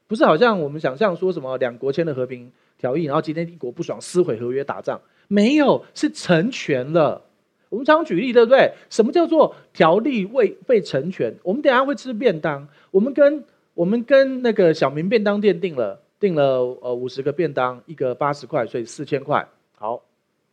[0.08, 7.22] 不是好像我们想象说什么两国签的和平条约，然后今天一国不爽撕毁合约打仗，没有，是成全了。
[7.68, 8.72] 我们常举例，对不对？
[8.90, 11.34] 什么叫做条例未被成全？
[11.42, 13.44] 我们等下会吃便当，我们跟
[13.74, 19.46] 我们跟那个小明便当店订了订了呃五十个便当，一个八十块，所以四千块。
[19.74, 20.02] 好，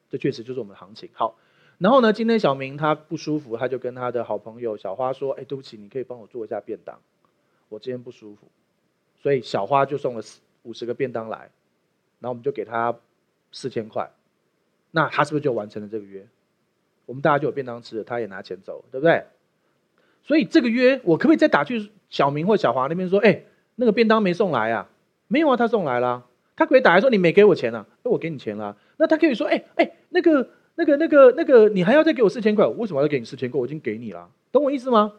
[0.09, 1.09] 这确实就是我们的行情。
[1.13, 1.35] 好，
[1.77, 6.99] 然后呢，今天小明他不舒服，他就跟他的好朋友小花说：“哎，对不起，你可以帮我做一下便当，
[7.69, 8.47] 我今天不舒服。”
[9.21, 10.23] 所以小花就送了
[10.63, 11.37] 五十个便当来，
[12.19, 12.93] 然后我们就给他
[13.53, 14.11] 四千块，
[14.91, 16.27] 那他是不是就完成了这个约？
[17.05, 19.23] 我们大家就有便当吃了，他也拿钱走，对不对？
[20.23, 23.43] 所以这个约我可不可以再打去小明或小华那边说，哎，
[23.75, 24.87] 那个便当没送来啊？
[25.27, 26.25] 没有啊，他送来了。
[26.55, 27.85] 他可以打来说你没给我钱啊？
[28.03, 28.77] 那我给你钱了。
[28.97, 32.65] 那他可以说，哎哎，那个那个那个那个，你还要再给我四千块？
[32.67, 33.59] 为什么要给你四千块？
[33.59, 35.13] 我已经给你了，懂我意思吗？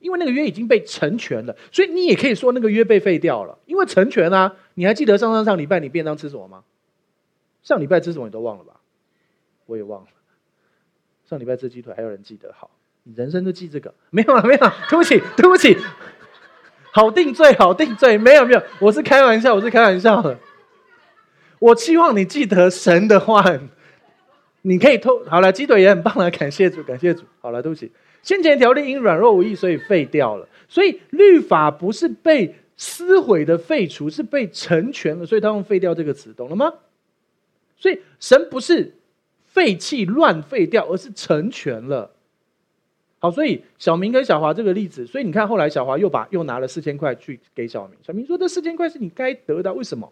[0.00, 3.56] 因为那个约已经被成全了，所以你也可以说那个约被废掉了。
[3.66, 6.64] 因为成全啊，你还记得上上上礼拜你便当吃什么吗？
[7.62, 8.80] 上礼拜吃什么你都忘了吧？
[9.66, 10.08] 我也忘了。
[11.28, 12.52] 上礼拜吃鸡腿，还有人记得？
[12.52, 12.70] 好，
[13.04, 13.94] 你人生就记这个？
[14.10, 14.74] 没有了，没有了。
[14.90, 15.76] 对不起，对不起。
[16.92, 18.18] 好定罪，好定罪。
[18.18, 20.38] 没有，没有，我是开玩笑，我是开玩笑的。
[21.58, 23.44] 我期望你记得神的话。
[24.64, 27.24] 你可以偷好了，鸡腿也很棒了，感谢主，感谢主。
[27.40, 27.90] 好了，对不起。
[28.22, 30.46] 先前条例因软弱无益，所以废掉了。
[30.68, 35.26] 所以律法不是被撕毁的废除，是被成全了。
[35.26, 36.72] 所以他用“废掉”这个词，懂了吗？
[37.76, 38.94] 所以神不是
[39.52, 42.10] 废弃、乱废掉，而是成全了。
[43.18, 50.10] 好，所以小明跟小华这个例子，所以你看后来小华又把又拿了四千块去给小明，小明说这四千块是你该得的，为什么？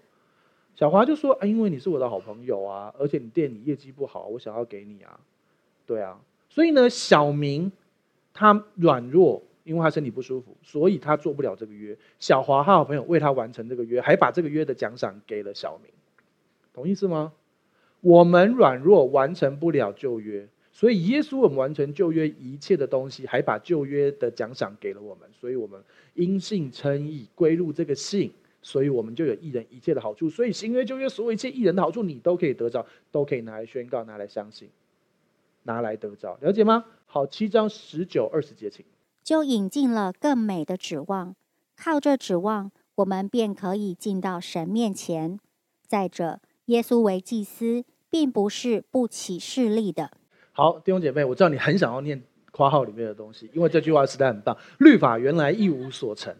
[0.74, 5.18] 小华就说啊，因为你是我的好朋友啊，而且你店里业绩不好，我想要给你啊，
[5.86, 6.20] 对啊，
[6.50, 7.72] 所以呢，小明
[8.34, 11.96] 他软弱，因为他身体不舒服，所以他做不了这个约。
[12.18, 15.90] 小华他好朋友为他完成这个约，还把这个约的奖赏给了小明，
[16.72, 17.32] 懂意思吗？
[18.00, 25.82] 我们软弱完成不了旧约，所以耶稣我们完成旧约一切的东西，还把旧约的奖赏给了我们，所以我们
[26.14, 28.32] 因信称义，归入这个信，
[28.62, 30.30] 所以我们就有义人一切的好处。
[30.30, 34.68] 所以新约旧约所有一切义人的好处，你都可以得着，都可以拿来宣告，拿来相信，
[35.64, 36.84] 拿来得着，了解吗？
[37.04, 38.84] 好，七章十九二十节，请。
[39.22, 41.36] 就引进了更美的指望，
[41.76, 45.38] 靠着指望，我们便可以进到神面前。
[45.86, 50.10] 再者，耶稣为祭司，并不是不起势力的。
[50.52, 54.56] 好，弟兄姐妹，我知道你很想要念括号里面的东西，因为这句话实在很棒。
[54.78, 56.34] 律法原来一无所成，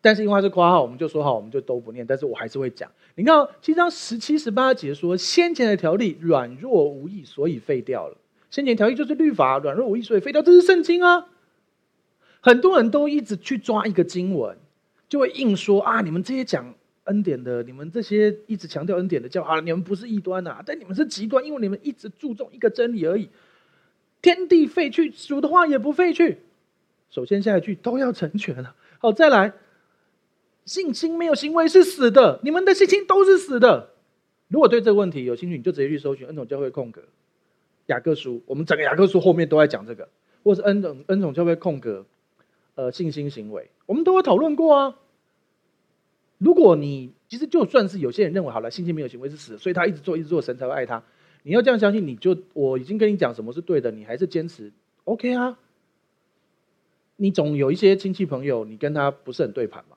[0.00, 2.06] 但是因为它是括号，我们就说好，我们就都不念。
[2.06, 2.90] 但是我还是会讲。
[3.14, 8.16] 你看七章十七、十八节说，先前的条例软弱无益，所以废掉了。
[8.50, 10.42] 先前条例就是律法软弱无益，所以废掉。
[10.42, 11.26] 这是圣经啊。
[12.40, 14.56] 很多人都一直去抓一个经文，
[15.08, 16.74] 就会硬说啊，你们这些讲。
[17.06, 23.28] 恩典的，你们这些一直强调恩典的教啊，你们不是异端呐、啊，但你们是极端，因为你们一直注重一个真理而已。
[24.22, 26.38] 天地废去，主的话也不废去。
[27.10, 28.74] 首先下一句都要成全了。
[28.98, 29.52] 好，再来，
[30.64, 33.90] 信心没有行为是死的，你们的信心都是死的。
[34.48, 37.02] 如果对这个问题有兴趣，你就直接去搜寻恩宠教会空格
[37.86, 40.08] 雅各书，我们整个雅各书后面都在讲这个，
[40.42, 42.04] 或是恩宠恩宠教会空格
[42.74, 44.96] 呃信心行为，我们都会讨论过啊。
[46.38, 51.02] 如果你其实就算是有些人认为好了，信心没有行为是死，所以他一直做一直做，神才会爱他。
[51.42, 54.72] 你要这样相信，你就我已经跟你讲什么是对的，你还是坚持
[55.04, 55.58] ，OK 啊？
[57.16, 59.96] 你总有一些亲戚朋友，你跟他不是很对盘嘛？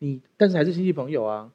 [0.00, 1.52] 你但是还是亲戚朋友啊，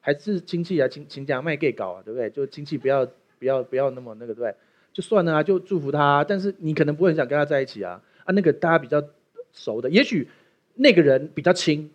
[0.00, 2.28] 还是亲戚啊，亲亲家卖 gay 搞啊，对不对？
[2.30, 3.06] 就亲戚不要
[3.38, 4.54] 不要不要那么那个对？
[4.92, 6.24] 就算了啊，就祝福他。
[6.24, 9.02] 但是你可能不会很想跟他在一起啊啊，那个大家比较
[9.52, 10.28] 熟的，也许
[10.74, 11.90] 那个人比较亲，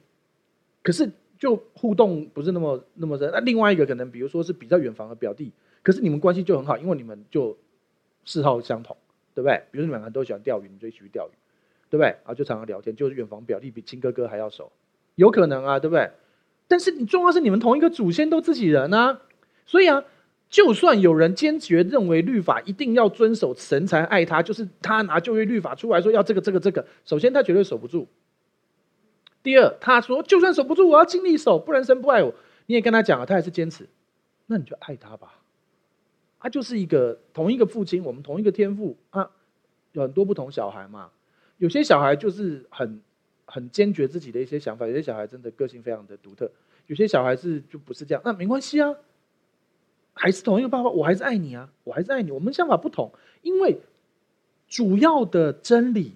[0.82, 1.12] 可是。
[1.38, 5.52] 就互动不是那么那么深，那另外一个可能，比如说是比较远房的表弟，
[5.84, 7.58] 可是你们关系就很好，因为你们就
[8.24, 8.96] 嗜好相同，
[9.34, 9.62] 对不对？
[9.72, 11.32] 比如你们两个都喜欢钓鱼，你们就一起去钓鱼，
[11.90, 12.08] 对不对？
[12.08, 14.72] 然后就常常聊天，就是远房表弟比亲哥哥还要熟，
[15.16, 16.10] 有可能啊，对不对？
[16.68, 19.22] 但是你重要是你们同一个祖先都自己人啊，
[19.66, 20.04] 所以啊，
[20.50, 28.08] 就算有人坚决认为律法一定要遵守，神才爱他，就是他拿旧约律法出来说要这个这个这个，首先他绝对守不住。
[29.46, 32.34] 第二，他说就算守不住，我要尽力守，不然神不爱我。
[32.66, 33.88] 你也跟他讲了，他还是坚持，
[34.48, 35.40] 那你就爱他吧。
[36.40, 39.30] 他就是一个同一个父亲，我们同一个天父啊，
[39.92, 41.12] 有很多不同小孩嘛。
[41.60, 43.00] 有些小孩就是很
[43.46, 46.50] 很坚决自己的一些想法，有些小孩真的个性非常的独特，
[46.88, 48.96] 有些小孩是就不是这样，那没关系啊，
[50.14, 52.32] 还是同一个爸爸，我还是爱你啊，我还是爱你。
[52.32, 53.12] 我们想法不同，
[53.44, 53.80] 因为
[54.68, 56.16] 主要的真理。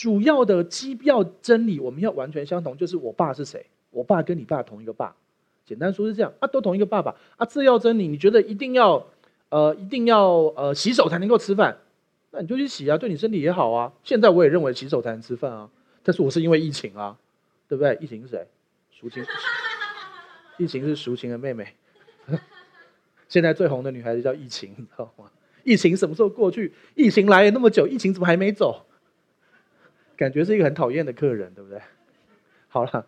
[0.00, 3.66] 主要的基要真理，我们要完全相同，就是我爸是谁？
[3.90, 5.14] 我爸跟你爸同一个爸，
[5.66, 7.44] 简单说是这样啊，都同一个爸爸啊。
[7.44, 9.06] 次要真理，你觉得一定要
[9.50, 11.76] 呃，一定要呃洗手才能够吃饭，
[12.30, 13.92] 那你就去洗啊，对你身体也好啊。
[14.02, 15.68] 现在我也认为洗手才能吃饭啊，
[16.02, 17.18] 但是我是因为疫情啊，
[17.68, 17.98] 对不对？
[18.00, 18.46] 疫情是谁？
[18.90, 19.22] 淑琴，
[20.56, 21.74] 疫情是淑琴的妹妹。
[23.28, 25.26] 现在最红的女孩子叫疫情，你知道吗？
[25.62, 26.72] 疫情什么时候过去？
[26.94, 28.86] 疫情来了那么久，疫情怎么还没走？
[30.20, 31.80] 感觉是一个很讨厌的客人，对不对？
[32.68, 33.06] 好了，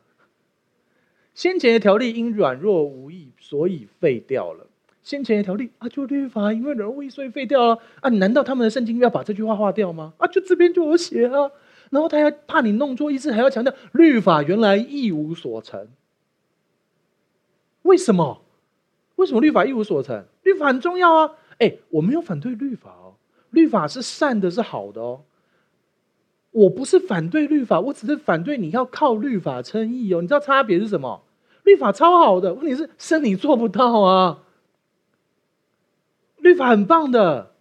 [1.34, 4.66] 先前的条例因软弱无益，所以废掉了。
[5.02, 8.08] 先前的条例啊，就律法因为软弱无益，所以废掉了啊。
[8.08, 10.14] 难道他们的圣经要把这句话划掉吗？
[10.16, 11.50] 啊，就这边就有写啊。
[11.90, 15.88] 然后他还怕你弄错意思，还要强调律法原来一无所成。
[17.82, 18.42] 为什么？
[19.16, 20.24] 为什么律法一无所成？
[20.44, 21.34] 律法很重要啊。
[21.58, 23.16] 哎，我没有反对律法哦，
[23.50, 25.24] 律法是善的，是好的哦。
[26.52, 30.22] 我不是反对律法，我只是反对你要靠律法称义哦。
[30.22, 31.22] 你知道差别是什么？
[31.64, 34.38] 律法超好的，问题是生你做不到啊。
[36.38, 37.52] 律法很棒的，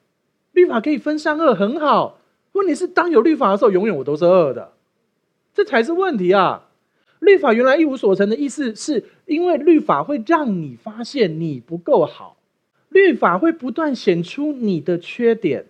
[0.54, 2.20] 律法可以分善恶，很好。
[2.54, 4.74] 问题是当有律法的时候，永远我都是恶的，
[5.54, 6.68] 这才是问题啊。
[7.20, 12.38] 律法原来一无所成的意思，是因为律法会让你发现你不够好，
[12.89, 15.68] 律法会不断显出你的缺点。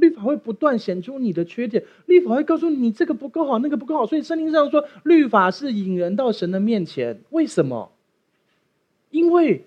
[0.00, 4.06] 律法会不断显出你的缺点，律法会告诉你这个不够好，那个不够好。
[4.06, 7.20] 所以圣经上说，律法是引人到神的面前。
[7.30, 7.92] 为什么？
[9.10, 9.66] 因为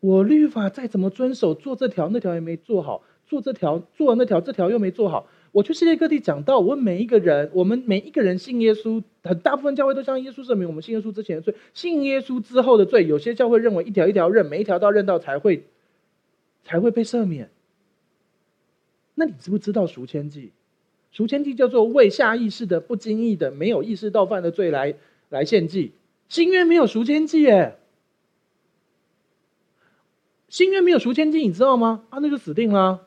[0.00, 15.66] 我律法再怎么遵守，做这条那条也没做好，做这条做那条这条又没做好，我去世界各地讲道，我问每一个人，我们每一个人信耶稣，很大部分教会都向耶稣证明我们信耶稣之前的罪，信耶稣之后的罪，有些教会认为一条一条认，每一条都要认到才会
[16.64, 17.50] 才会被赦免。
[19.18, 20.52] 那你知不知道赎愆祭？
[21.10, 24.94] 赎愆祭叫做为下意识的、不经意的、没有意识到犯的罪来
[25.28, 25.92] 来献祭。
[26.28, 27.78] 新约没有赎愆祭耶，
[30.48, 32.04] 新约没有赎愆祭，你知道吗？
[32.10, 33.06] 啊，那就死定了。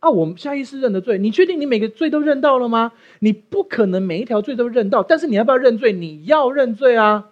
[0.00, 2.92] 啊，我们下意识认的罪，你确定你每个罪都认到了吗？
[3.20, 5.94] 你不可能每一条罪都认到，但是你要不要认罪？
[5.94, 7.30] 你要认罪啊。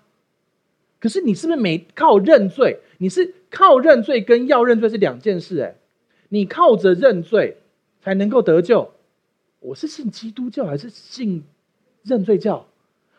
[0.99, 2.81] 可是你是不是没靠认罪？
[2.99, 5.77] 你是靠认罪跟要认罪是两件事哎。
[6.31, 7.59] 你靠着认罪。
[8.07, 8.93] 才能够得救。
[9.59, 11.43] 我是信基督教还是信
[12.05, 12.65] 认罪教？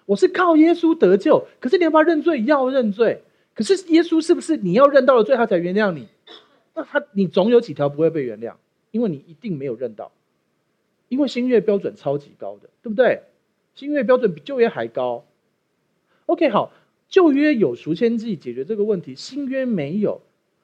[0.06, 1.46] 我是靠耶稣得救。
[1.60, 2.42] 可是你要不要认罪？
[2.44, 3.22] 要认罪。
[3.54, 6.08] 可是耶稣是不是你要认到了罪，他才原谅你？
[6.74, 8.54] 那他你总有几条不会被原谅，
[8.92, 10.14] 因为你一定没有认到。
[11.10, 13.24] 因为新约标准超级高的，对不对？
[13.76, 15.26] 新约标准比旧约还高。
[16.28, 16.72] OK，好，
[17.10, 20.22] 旧约有赎愆祭解决这个问题，新约没有。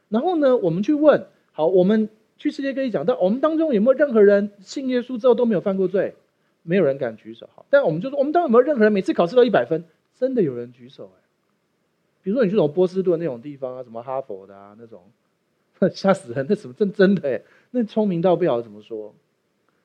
[0.07, 2.07] 然后呢，我们去问，好，我们。
[2.43, 6.13] 去世界各地讲但，我们当中有没有任何人信耶稣之后都没有犯过罪？
[6.61, 7.47] 没有人敢举手。
[7.55, 9.85] 好，但我们就说，我们当中有没有任何人每次考试都一百分？
[10.19, 11.23] 真的有人举手哎。
[12.21, 15.01] 比如说你去什么波士顿那种地方啊，什么哈佛的啊那种，
[15.95, 16.45] 吓死人！
[16.49, 17.41] 那什么真真的哎，
[17.71, 19.15] 那聪明到不晓得怎么说。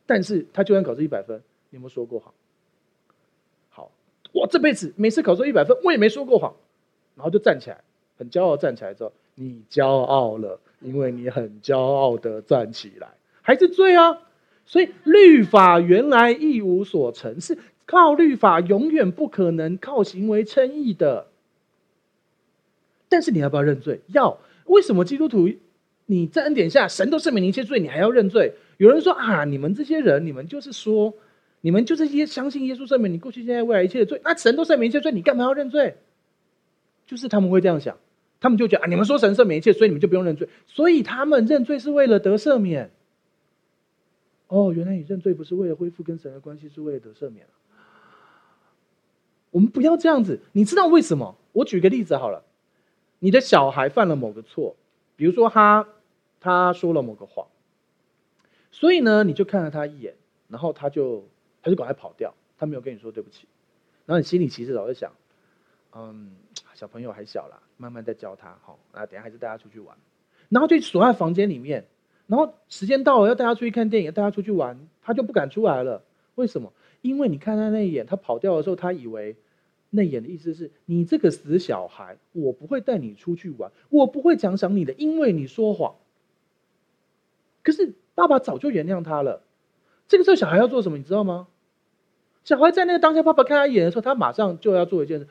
[0.04, 1.40] 但是他就算考试一百分，
[1.70, 2.34] 你有没有说过谎？
[3.70, 3.92] 好，
[4.32, 6.56] 我这辈子每次考试一百分，我也没说过谎。
[7.14, 7.80] 然后就站起来，
[8.18, 10.58] 很骄傲站起来之后，你骄傲了。
[10.80, 13.08] 因为你很骄傲的站起来，
[13.42, 14.18] 还是罪啊！
[14.66, 21.26] 所以律法原来一无所成，是靠律法永远不可能靠行为称义的。
[23.08, 24.00] 但是你要不要认罪？
[24.08, 24.38] 要。
[24.66, 25.48] 为什么基督徒
[26.04, 28.52] 你在恩典下，神都赦免你一切罪，你还要认罪？
[28.76, 31.14] 有人说啊，你们这些人，你们就是说，
[31.62, 35.96] 你们就是耶相信耶稣赦免你过去、现在、未来一切的罪，那神都赦免一切罪，你干嘛要认罪？
[37.06, 37.96] 就是他们会这样想。
[38.40, 40.48] 他们就觉得啊，你们说神赦免一切，所以你们就不用认罪。
[40.66, 42.90] 所以他们认罪是为了得赦免。
[44.46, 47.46] 哦，原来你认罪不是为了恢复跟神的关系，是为了得赦免。
[49.50, 50.40] 我们不要这样子。
[50.52, 51.36] 你知道为什么？
[51.52, 52.44] 我举个例子好了。
[53.18, 54.76] 你的小孩犯了某个错，
[55.16, 55.88] 比如说他
[56.40, 57.48] 他说了某个谎，
[58.70, 60.14] 所以呢，你就看了他一眼，
[60.48, 61.26] 然后他就
[61.62, 63.48] 他就赶快跑掉，他没有跟你说对不起。
[64.06, 65.12] 然后你心里其实老是想，
[65.92, 66.30] 嗯。
[66.74, 68.54] 小朋友还小啦，慢慢再教他。
[68.62, 69.96] 好，啊，等下还是带他出去玩，
[70.50, 71.86] 然后就锁在房间里面。
[72.26, 76.04] 然后时间到了，要带他出去看电影，带他出去玩，他就不敢出来了。
[76.34, 76.74] 为什么？
[77.00, 79.34] 因为你看他那一眼，他跑掉的时候，他以为
[79.88, 85.94] 那眼的意思是你这个死小孩，我不会带你出去玩，我不会奖赏你的，因为你说谎。
[87.62, 89.42] 可是爸爸早就原谅他了。
[90.06, 90.98] 这个时候小孩要做什么？
[90.98, 91.48] 你知道吗？
[92.44, 95.28] 小孩在那个当下，爸爸看他一眼的时候，他马上就要做一件事。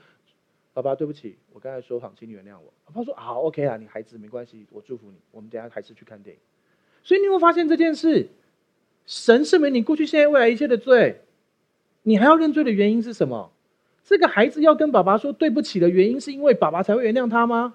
[0.78, 2.72] 爸爸，对不起，我刚才说谎，请你原谅我。
[2.86, 5.18] 爸爸说：“好，OK 啊，你孩子没关系，我祝福你。
[5.32, 6.40] 我们等下还是去看电影。”
[7.02, 8.30] 所以你会发现这件事，
[9.08, 11.22] 神赦免你过去、现在、未来一切的罪，
[12.04, 13.52] 你还要认罪的原因是什么？
[14.04, 17.74] 这个孩子要跟爸爸说对不起的原因，是因为爸爸才会原谅他吗？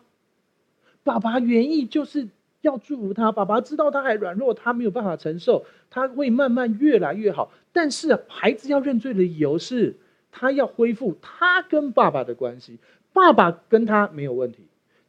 [1.03, 2.29] 爸爸原意就是
[2.61, 3.33] 要祝福他。
[3.33, 7.53] 爸爸知道他还软弱，他没有办法承受，他会慢慢越来越好。
[7.73, 9.97] 但是孩子要认罪的理由是。
[10.33, 12.79] 他要恢复他跟爸爸的关系，
[13.13, 14.65] 爸爸跟他没有问题，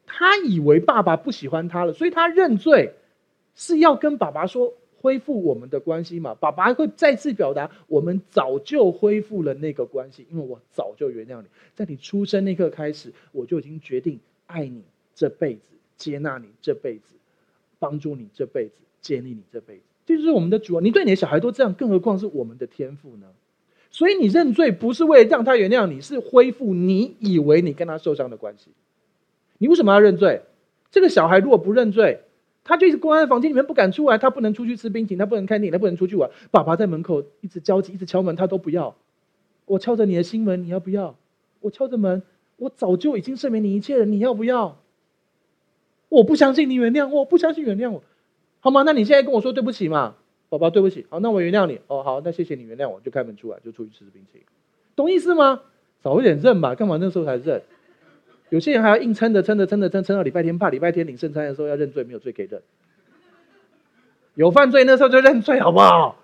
[0.05, 2.93] 他以为爸爸不喜欢他了，所以他认罪，
[3.55, 6.36] 是要跟爸爸说恢复我们的关系嘛？
[6.36, 14.84] 爸爸会再次表达，我们早就恢复了那个关系，因为我早就原谅你，在你出生那刻开始，我就已经决定爱你
[15.15, 17.15] 这辈子，接纳你这辈子，
[17.80, 20.82] 帮助你这辈子，建立你这辈子，这就是我们的主啊！
[20.82, 23.28] 你对你的小孩都这样，更何况是我们的天赋呢？
[23.94, 28.72] 所以你认罪不是为了让他原谅你，是恢复你以为你跟他受伤的关系。
[29.60, 30.41] 你为什么要认罪？
[30.91, 32.22] 这个小孩如果不认罪，
[32.64, 36.30] 他就一直关在房间里面不敢出来，他不能出去吃冰淇淋，他不能看电影，他不能出去玩。
[36.50, 38.96] 爸爸在门口一直焦急，一直敲门，他都不要。
[39.66, 41.16] 我敲着你的心门，你要不要？
[41.62, 42.24] 我敲着门，
[42.58, 44.80] 我早就已经赦免你一切了，你要不要？
[46.10, 48.04] 我不相信你原谅我，我不相信原谅我，
[48.60, 48.82] 好吗？
[48.84, 50.16] 那你现在跟我说对不起嘛？
[50.54, 51.80] 宝宝，对不起，好，那我原谅你。
[51.88, 54.43] 哦，好，那谢谢你原谅我，就开门出来，就出去吃冰淇淋，
[54.95, 55.62] 懂意思吗？
[55.99, 57.60] 早一点认吧，干嘛那时候才认？
[58.49, 62.62] 有些人还要硬撑着，撑着，撑着，撑撑到礼拜天，怕礼拜天领圣餐的时候要认罪，没有罪可以认。
[64.36, 66.20] 有犯罪那时候就认罪，好不好？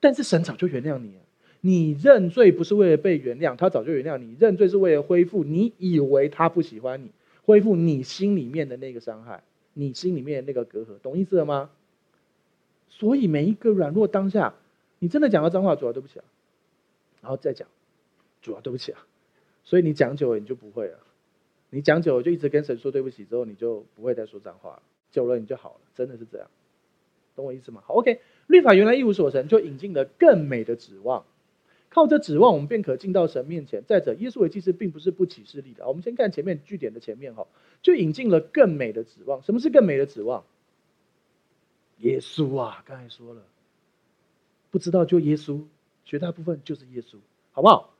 [0.00, 1.20] 但是神早就原谅你了，
[1.60, 4.36] 你认罪不是为了被原谅，他早就原谅你。
[4.40, 7.10] 认罪是为了恢复你以为他不喜欢你，
[7.44, 9.42] 恢复你心里面的那个伤害，
[9.74, 11.70] 你心里面的那个隔阂，懂意思了吗？
[12.88, 14.54] 所以每一个软弱当下，
[14.98, 16.24] 你真的讲了脏话，主啊，对不起啊，
[17.22, 17.68] 然后再讲，
[18.42, 19.06] 主啊，对不起啊。
[19.64, 20.98] 所以你讲久了，你就不会了。
[21.70, 24.82] 你讲久了，就一直跟神说对不起，之后你就不会再说脏话了。
[25.10, 26.48] 久了你就好了，真的是这样，
[27.36, 27.82] 懂我意思吗？
[27.84, 28.20] 好，OK。
[28.46, 31.24] 律法原来一无所成，就引进了更美的指望。
[31.90, 33.82] 靠着指望，我们便可进到神面前。
[33.86, 35.86] 再者，耶稣为祭司并不是不起势力的。
[35.86, 37.46] 我们先看前面句点的前面哈，
[37.82, 39.42] 就引进了更美的指望。
[39.42, 40.44] 什么是更美的指望？
[41.98, 43.42] 耶稣啊，刚才说了，
[44.70, 45.62] 不知道就耶稣，
[46.04, 47.16] 绝大部分就是耶稣，
[47.52, 47.94] 好不好？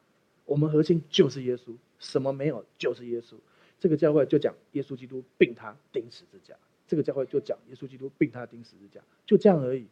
[0.44, 3.34] 我们核心就是耶稣，什么没有就是耶稣。
[3.78, 6.54] 这个教会就讲耶稣基督并他钉十字架，
[6.86, 9.86] 这个教会就讲耶稣基督并他钉十字架，就这样而已。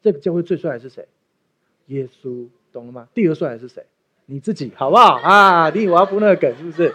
[0.00, 1.08] 这个教会最帅的是谁？
[1.86, 2.48] 耶稣。
[2.72, 3.08] 懂了吗？
[3.12, 3.84] 第二帅的是谁？
[4.26, 5.70] 你自己，好不好啊？
[5.70, 6.94] 你以为我要铺那个梗是不是？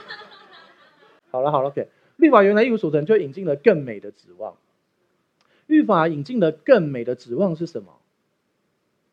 [1.29, 1.89] 好了好了，OK。
[2.15, 4.55] 律法原来一无所成，就引进了更美的指望。
[5.67, 7.97] 律法引进了更美的指望是什么？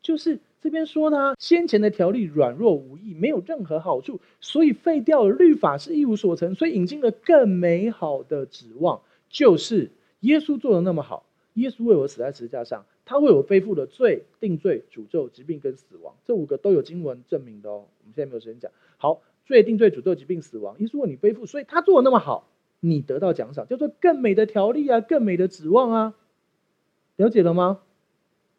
[0.01, 9.91] 就是这边说呢，先前的条例软弱无益，没有任何好处，所以废掉了律法是一无所成，所以引进了更美好的指望，就是
[10.21, 12.85] 耶稣做的那么好，耶稣为我死在十字架上。
[13.05, 17.83] 他为我背负了罪、定罪、诅咒、疾病跟死亡，这五个都有经文证明的哦。
[17.99, 18.71] 我们现在没有时间讲。
[18.95, 22.47] 好，罪、定罪、诅咒、疾病、死亡，耶稣为你背负，所以他做的那么好，
[22.79, 26.13] 你得到奖赏，叫做更美的条例啊，更美的指望啊。
[27.15, 27.81] 了解了吗？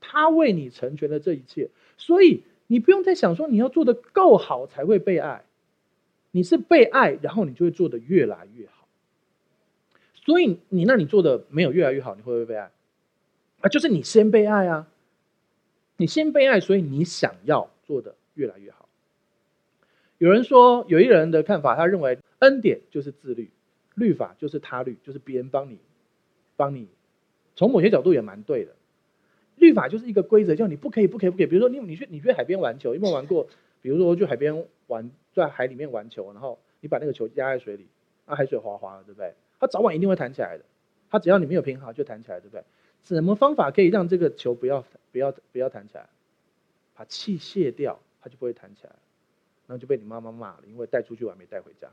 [0.00, 5.44] 他为你成全了这一切，所以你不用再想说你要做的够好才会被爱，
[6.30, 8.86] 你是被爱，然后你就会做得越来越好。
[10.14, 12.70] 所以你那你做的没有越来越好，你会不会被爱？
[13.60, 14.86] 啊，就是你先被爱啊，
[15.96, 18.88] 你先被爱，所以你想要做的越来越好。
[20.18, 23.50] 有人说，有一人的看法，他认为恩典就是自律，
[23.94, 25.78] 律法就是他律，就是别人帮你，
[26.56, 26.88] 帮你。
[27.56, 28.72] 从某些角度也蛮对的，
[29.56, 31.46] 律法就是一个规则，叫你不可以，不可以，不可以。
[31.46, 33.46] 比如说你你去你去海边玩球，有没有玩过？
[33.80, 37.86] 比如说去海边玩，在海里面玩球，然后你把那个球压在水里，
[38.26, 39.34] 那，海水滑滑的，对不对？
[39.60, 40.64] 它早晚一定会弹起来的，
[41.10, 42.64] 它只要你没有平衡就弹起来，对不对？
[43.04, 46.06] 什么方法可以让这个球不要不要不要弹起来？
[46.96, 48.90] 把气卸掉，它就不会弹起来，
[49.66, 51.88] 然后就被你妈妈骂了，因为带出去玩没带回家。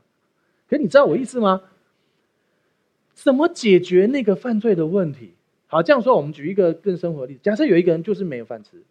[0.68, 1.62] 可你知道我意思吗？
[3.12, 5.34] 怎么解决那个犯罪的问题？
[5.72, 7.40] 好，这样说，我们举一个更生活的例子。
[7.42, 8.82] 假设有一个人就是没有饭吃，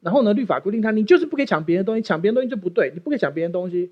[0.00, 3.90] 然后呢，律法规定他，你就是不可以抢别人东西，抢别人东西就不对，你不可以抢别人东西。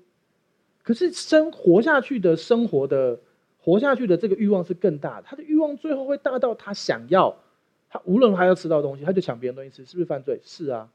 [0.83, 3.19] 可是生活下去的生活的。
[3.59, 7.35] 活下去的这个欲望是更大的，他的欲望最后会大到他想要，
[7.89, 10.39] 他无论还要吃到东西，他就抢别人东西吃，是不是犯罪？
[10.41, 10.89] 是啊。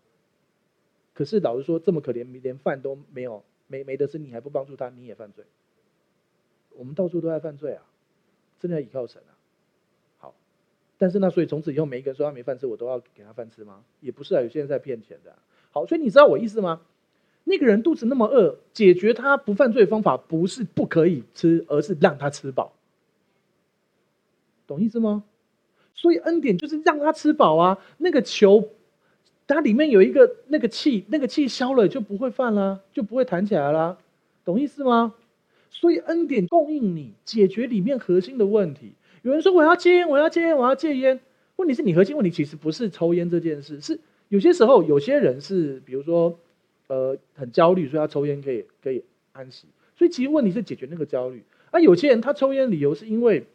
[1.12, 5.44] 可是老实说，这么可怜，连饭都没有，没没得吃，你还不帮助他，你也犯罪。
[6.74, 7.84] 我们到处都在犯罪啊，
[8.58, 9.31] 真的要依靠神啊。
[11.02, 13.80] 但是那所以从此以后，每一个人说他没饭吃，我都要给他饭吃吗？
[13.98, 15.34] 也不是啊，有些人在骗钱的。
[15.72, 16.80] 好，所以你知道我意思吗？
[17.42, 22.72] 那个人肚子那么饿，解决他不犯罪的方法不是不可以吃，而是让他吃饱，
[24.68, 25.24] 懂意思吗？
[25.92, 27.78] 所以恩典就是让他吃饱啊。
[27.98, 28.68] 那个球，
[29.48, 33.98] 它里面有一个那个气，那个气消了就不会犯了，就不会弹起来了，
[34.44, 35.14] 懂意思吗？
[35.68, 38.92] 所以恩典供应你解决里面核心的问题。
[39.22, 41.18] 有人说我要戒烟，我要戒烟，我要戒烟。
[41.56, 43.98] 问题是你核心问题其实不是抽烟这件事，是
[44.28, 46.38] 有些时候有些人是比如说。
[46.88, 49.02] 呃，很焦虑，所以他抽烟可以可以
[49.32, 49.66] 安息。
[49.96, 51.42] 所以其实问题是解决那个焦虑。
[51.70, 53.46] 而有些人他抽烟理由是因为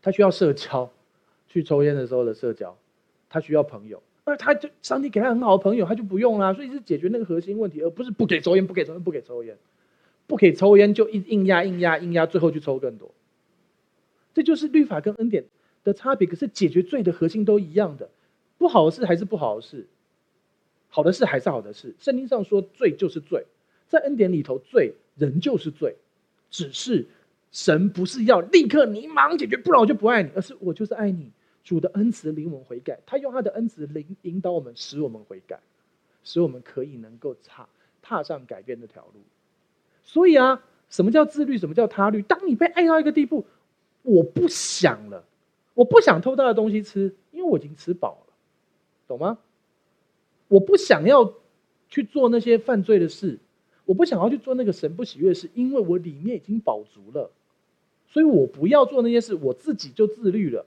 [0.00, 0.90] 他需要社交，
[1.48, 2.78] 去抽烟的时候的社交，
[3.28, 4.02] 他需要朋友。
[4.24, 6.54] 而他就上帝给他很好的朋友，他就不用啦。
[6.54, 9.58] 所以是解决那个核心问题，而不是不给抽烟，不给抽烟，不给抽烟，
[10.26, 13.10] 不给抽烟就硬硬压硬压硬压，最后去抽更多。
[14.32, 15.44] 这就是律法跟恩典
[15.84, 16.26] 的差别。
[16.26, 18.10] 可是解决罪的核心都一样的，
[18.58, 19.86] 不好的事还是不好的事。
[20.92, 23.46] 好的事还是好的事，圣经上说罪就是罪，
[23.86, 25.94] 在恩典里头罪仍旧是罪，
[26.50, 27.06] 只是
[27.52, 31.30] 神不是要立刻你马上解决，不然我就不爱你，而是我就是爱你。
[31.62, 35.60] 主的恩慈领我们悔改，他用他的恩慈领引导我们，使我们悔改，
[36.24, 37.68] 使我们可以能够踏
[38.02, 39.20] 踏上改变的条路。
[40.02, 41.58] 所以啊，什么叫自律？
[41.58, 42.22] 什么叫他律？
[42.22, 43.46] 当你被爱到一个地步，
[44.02, 45.24] 我不想了，
[45.74, 48.32] 我不想偷他的东西吃，因为我已经吃饱了，
[49.06, 49.38] 懂吗？
[50.48, 51.34] 我不想要
[51.88, 53.38] 去做那些犯罪的事，
[53.84, 57.30] 我不想要去做那个神不喜悦的事，因为我里面已经饱足了，
[58.08, 60.66] 所以我不要做那些事，我自己就自律了，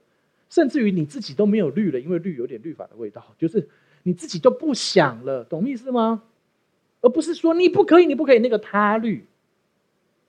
[0.49, 3.67] 甚至于你自己都没有律了，因为律有点律法的味道， 就是
[4.03, 6.23] 你自己都不想了，懂意思吗？
[7.01, 9.25] 而不是说你不可以，你不可以那个他律，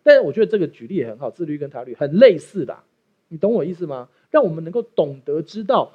[0.02, 2.76] 但是我觉得这个举例也很好，自律跟他律很类似的，
[3.28, 4.08] 你懂我意思吗？
[4.30, 5.92] 让我们能够懂得知道。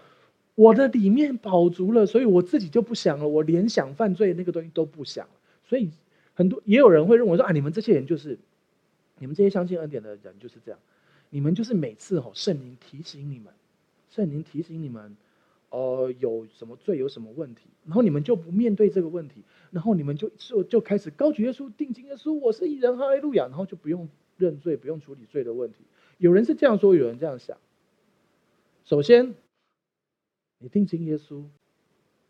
[0.55, 5.33] 我的里面饱足了，所以我自己就不想了，我连想犯罪那个东西都不想了。
[5.63, 5.89] 所以
[6.33, 8.37] 很多也有人会认为说啊，你们这些人就是，
[9.19, 10.79] 你们这些相信恩典的人就是这样，
[11.29, 13.53] 你们就是每次吼圣灵提醒你们，
[14.09, 15.15] 圣灵提醒你们。
[15.71, 25.83] 呃，有什么罪，有什么问题，然后你们就不面对这个问题，然后你们就就就开始高举耶稣，定睛耶稣，我是义人，哈利路亚，然后就不用认罪，不用处理罪的问题。
[26.19, 27.57] 有人是这样说，有人这样想。
[28.85, 29.33] 首先，
[30.59, 31.45] 你定睛耶稣，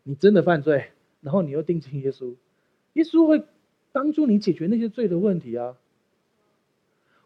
[0.04, 0.86] 你真的犯罪，
[1.20, 2.34] 然后你又定睛耶稣，
[2.94, 3.44] 耶稣会
[3.92, 5.76] 帮助你解决那些罪的问题啊。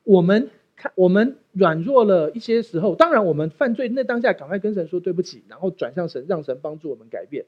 [0.02, 0.50] 我们。
[0.76, 7.46] 看，我们软弱了一些时候，当然我们犯罪那当下赶快跟神说对不起，然后转向神，让神帮助我们改变。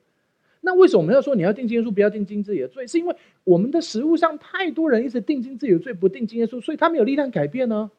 [0.60, 2.86] 那为什么我们要说你要定睛耶稣，不要定睛自己的罪？
[2.86, 7.90] 是因为我们的食物上太多人一直定睛自己的罪，不定睛耶稣，所以他没有力量改变呢？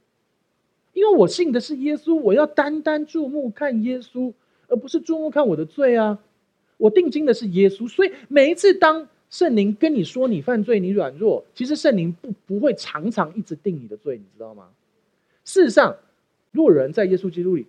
[0.97, 4.33] 因为我信的是耶稣，我要单单注目看耶稣，
[4.67, 6.17] 而不是注目看我的罪啊！
[6.77, 14.69] 我定睛的是耶稣，所以每一次当圣灵跟你说你犯罪、你软弱，其实圣灵不不会常常一直定你的罪，你知道吗？
[15.45, 15.95] 事实上，
[16.51, 17.67] 若人在耶稣基督里，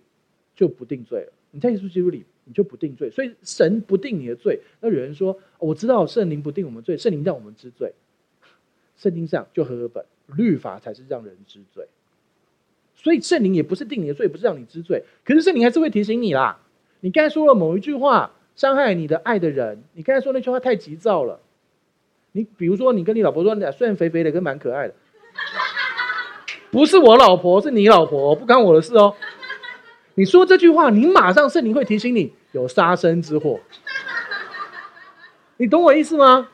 [0.55, 1.31] 就不定罪了。
[1.51, 3.11] 你在耶稣基督里，你就不定罪。
[3.11, 4.59] 所以神不定你的罪。
[4.81, 7.93] 那有人说，我知道圣灵不定我们罪，圣灵让我们知罪。
[8.97, 10.03] 圣经上就合合本，
[10.35, 11.87] 律法才是让人知罪。
[13.01, 15.01] 所以圣灵也不是定你的罪，不是让你知罪。
[15.23, 16.59] 可是圣灵还是会提醒你啦。
[16.99, 21.39] 你刚才说了某一句话，伤害你的爱的人，你刚才说那句话太急躁了。
[22.33, 24.93] 你比如说，你跟你老婆说，你虽然肥肥的，跟蛮可爱的。
[26.71, 29.15] 不是我老婆，是你老婆，不关我的事哦。
[30.15, 33.61] 你说这句话，你马上圣灵会提醒你有杀身之祸。
[35.55, 36.49] 你懂我意思吗？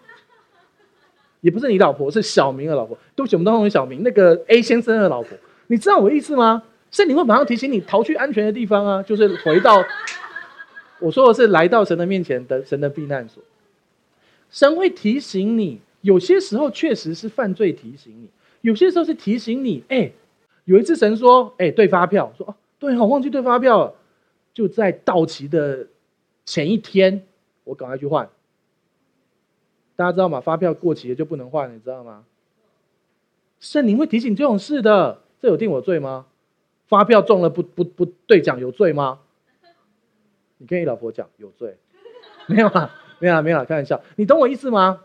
[1.42, 2.96] 也不是你老婆，是小明的老婆。
[3.16, 5.36] 对不起，我们都称小明，那个 A 先生的老婆。
[5.68, 6.64] 你知道我意思吗？
[6.92, 9.84] 圣灵会马上提醒你逃去安全的地方啊，就是回到
[11.00, 13.44] 我说的是来到神的面前的神的避难所。
[14.50, 18.30] 神会提醒你，有些时候确实是犯罪提醒你。
[18.62, 20.12] 有些时候是提醒你，哎，
[20.64, 23.94] 有一次神说，哎，对发票，说哦，对，我忘记对发票了，
[24.54, 25.88] 就在到期的
[26.46, 27.24] 前一天，
[27.66, 28.30] 我赶快去换。
[29.96, 30.40] 大家知道吗？
[30.40, 32.24] 发票过期了就不能换，你知道吗？
[33.60, 36.26] 圣灵会提醒这种事的，这有定我罪吗？
[36.88, 39.20] 发票中了不不不兑奖有罪吗？
[40.58, 41.78] 你跟你老婆讲有罪，
[42.50, 45.02] 没有啊，没有啊，没有啊，开玩笑，你懂我意思吗？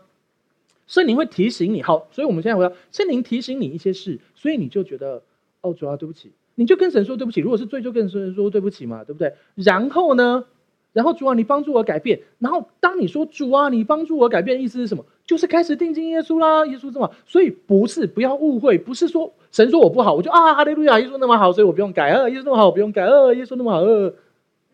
[0.87, 5.21] 圣灵会提醒你，好，所以我们现在回到圣灵提醒你一些事，所以你就觉得，
[5.61, 7.39] 哦，主啊，对不起，你就跟神说对不起。
[7.39, 9.35] 如果是罪，就跟神说对不起嘛，对不对？
[9.53, 10.45] 然后呢，
[10.91, 12.19] 然后主啊，你帮助我改变。
[12.39, 15.05] 然后当你说主啊，你帮助我改变，意思是什么？
[15.23, 24.13] 就是开始定睛耶稣啦，耶稣这么，所以不是不要误会，不是说神说我不好，我就啊哈利路亚，耶稣那么好，所以我不用改啊，耶稣那么好，我不用改啊，耶稣那么好，呃，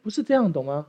[0.03, 0.87] 不是这样，懂吗？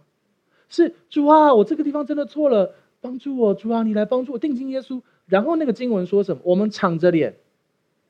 [0.69, 5.01] 是主啊，我这个地方真的错了，帮助我，主啊，你来帮助我，定睛耶稣。
[5.27, 6.43] 然后那个经文说什么？
[6.45, 7.37] 我们敞着脸，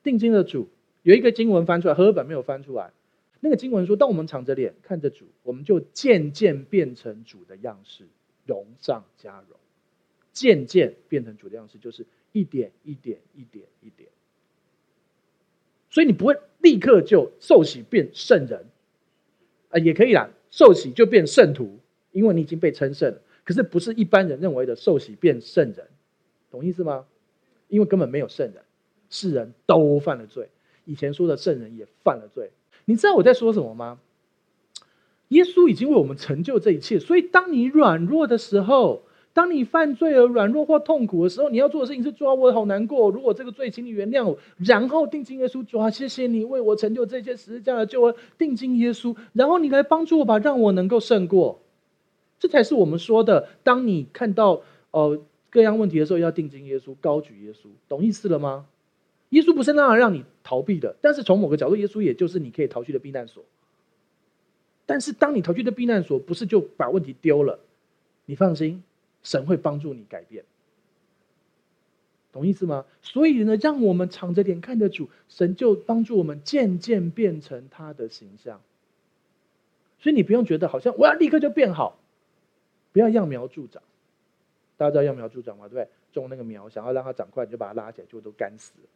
[0.03, 0.67] 定睛的主，
[1.03, 2.91] 有一个经文翻出来，和合本没有翻出来。
[3.39, 8.05] 那个经文说，当我们敞着脸看着主，我们就渐渐变成主的样式，
[8.45, 9.57] 荣上加荣。
[10.33, 14.09] 渐渐变成主的样式，就是一点一点一点一点。
[15.89, 18.65] 所以你不会立刻就受洗变圣人，
[19.69, 21.79] 啊，也可以啦，受洗就变圣徒，
[22.11, 23.21] 因为你已经被称圣了。
[23.43, 25.87] 可是不是一般人认为的受洗变圣人。
[26.51, 27.05] 懂意思吗？
[27.67, 28.63] 因为根本没有圣人，
[29.09, 30.49] 世人都犯了罪。
[30.85, 32.51] 以前说的圣人也犯了罪。
[32.85, 33.99] 你知道我在说什么吗？
[35.29, 39.03] 耶稣已经为我们成就这一切，所以当你软弱的时候，
[39.39, 43.09] 当你犯罪而软弱或痛苦的时候，你要做的事情是：主啊，我好难过。
[43.09, 44.37] 如果这个罪，请你原谅我。
[44.57, 48.13] 然后定睛耶稣，主啊，谢谢你为我成就这些十字架的救恩。
[48.37, 51.61] 定睛耶稣，然后你来帮助我吧，让我能够胜过。
[52.37, 53.47] 这才是我们说的。
[53.63, 54.61] 当你看到
[54.91, 55.21] 呃。
[55.51, 58.67] 各样问题的时候，要定睛耶稣，高举耶稣，懂意思了吗？
[59.29, 63.43] 耶稣不是那样让你逃避的，但是从某个角度，耶稣也就是你可以逃去的避难所。
[64.85, 67.57] 但是当你逃去的避难所，不是就把问题丢了，
[68.27, 68.83] 你放心，
[69.23, 70.45] 神会帮助你改变，
[72.31, 72.85] 懂意思吗？
[73.01, 78.61] 所以呢，让我们敞着脸看着主，神就帮助我们渐渐变成他的形象。
[79.99, 81.99] 所以你不用觉得好像我要立刻就变好，
[82.93, 83.83] 不要揠苗助长。
[84.77, 85.67] 大家知道揠苗助长吗？
[85.67, 85.89] 对不对？
[86.13, 88.87] 种那个苗，想要让它长快，你就把它拉起来，就都干死了。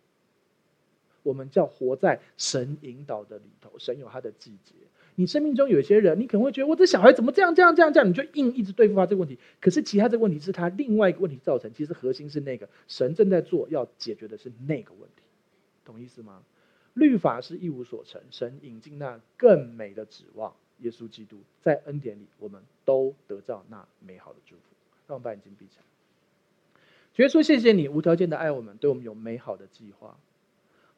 [1.24, 4.74] 我们叫活在神引导的里头，神有他的季节。
[5.16, 9.38] 你生命中有些人，你可能会觉得我这小孩怎么这样这样这样这样，你就硬一直对付他这个问题。
[9.62, 15.24] 可是其他这个问题是他另外一个问题造成，其实核心是那个神正在做要解决的是那个问题，
[15.86, 16.44] 懂意思吗？
[16.94, 20.54] 律法是一无所成，神引进那更美的指望。
[20.80, 24.62] 耶稣基督，在恩典里，我们都得到那美好的祝福。
[25.08, 25.84] 让我们把眼睛闭起来。
[27.14, 30.18] 主耶稣，谢谢你无条件的爱我们，对我们有美好的计划。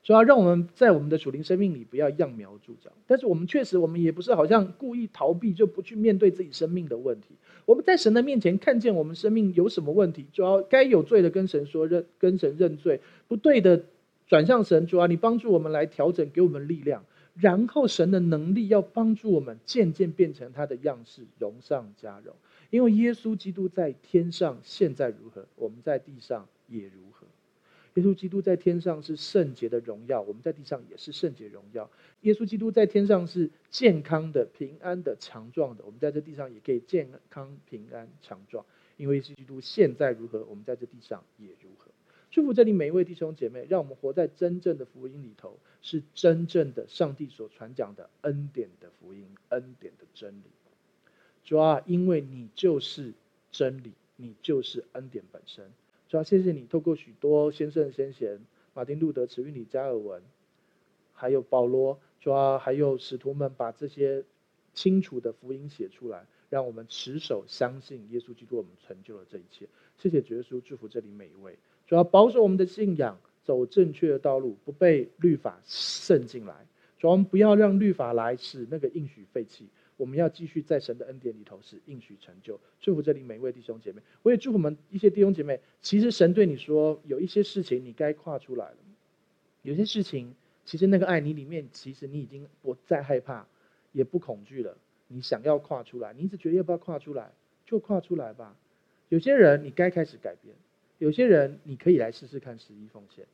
[0.06, 7.30] 主要让我们在我们的属灵生命里不要揠苗助长，但是我们确实，我们也不是好像故意逃避，就不去面对自己生命的问题。
[7.66, 13.84] 我们在神的面前看见我们生命有什么问题，主要该有罪的跟神说认，跟神认罪，不对的
[14.28, 14.86] 转向神。
[14.86, 17.04] 主要你帮助我们来调整，给我们力量，
[17.34, 22.36] 然后神的能力要帮助我们渐渐变成他的样式，荣上加荣。
[22.70, 27.15] 因为耶稣基督在天上现在如何，我们在地上也如何。
[27.96, 31.90] 耶稣基督在天上是圣洁的荣耀，我们在地上也是圣洁荣耀。
[32.22, 38.66] 耶稣基督在天上是健康的、平安的、强壮的，我们在这地上也可以健康、平安、强壮。
[38.98, 41.90] 因为耶稣基督现在如何，我们在这地上也如何。
[42.32, 50.52] 祝福这里每一位弟兄姐妹，让我们活在真正的福音里头，是真正的上帝所传讲的恩典的福音、恩典的真理。
[51.46, 53.14] 主啊，因为你就是
[53.52, 55.72] 真理，你就是恩典本身。
[56.16, 58.40] 主要谢谢你，透过许多先圣先贤，
[58.74, 60.24] 马丁路德、慈运理、加尔文，
[61.12, 64.24] 还有保罗，主要还有使徒们，把这些
[64.74, 69.68] 清楚的福音写出来，让我们持守相信耶稣基督，我们成就了这一切。
[69.98, 76.66] 谢谢主耶稣，祝福这里每一位，主要保守我们的信仰，走正确的道路，不被律法渗进来。
[76.98, 79.68] 主要我们不要让律法来使那个应许废弃。
[79.98, 84.02] 我们要继续在神的恩典里头是应许成就，祝福这里每一位弟兄姐妹。
[84.24, 85.60] 我也祝福我们一些弟兄姐妹。
[85.82, 88.78] 其实神对你说，有一些事情你该跨出来了。
[89.62, 90.36] 有些事情，
[90.66, 93.48] 其实那个爱你里面，其实你已经不再害怕，
[93.94, 94.78] 也不恐惧了。
[95.08, 97.32] 你想要跨出来，你一直觉得要不要跨出来，
[97.66, 98.58] 就跨出来吧。
[99.10, 100.56] 有些人你该开始改变，
[100.98, 103.26] 有些人你可以来试试看十一奉献。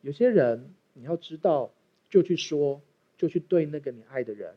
[0.00, 1.72] 有些人你要知道，
[2.08, 2.80] 就去说，
[3.16, 4.54] 就去对那个你爱的人。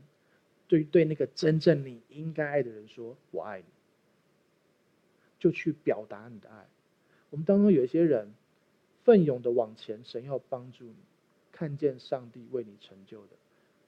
[0.68, 3.66] 对对，那个真正你应该爱的人说“我爱你”，
[5.40, 6.66] 就去表达你的爱。
[7.30, 8.34] 我们当中有一些人
[9.04, 10.96] 奋勇的往前，神要帮助你，
[11.52, 13.34] 看见上帝为你成就的。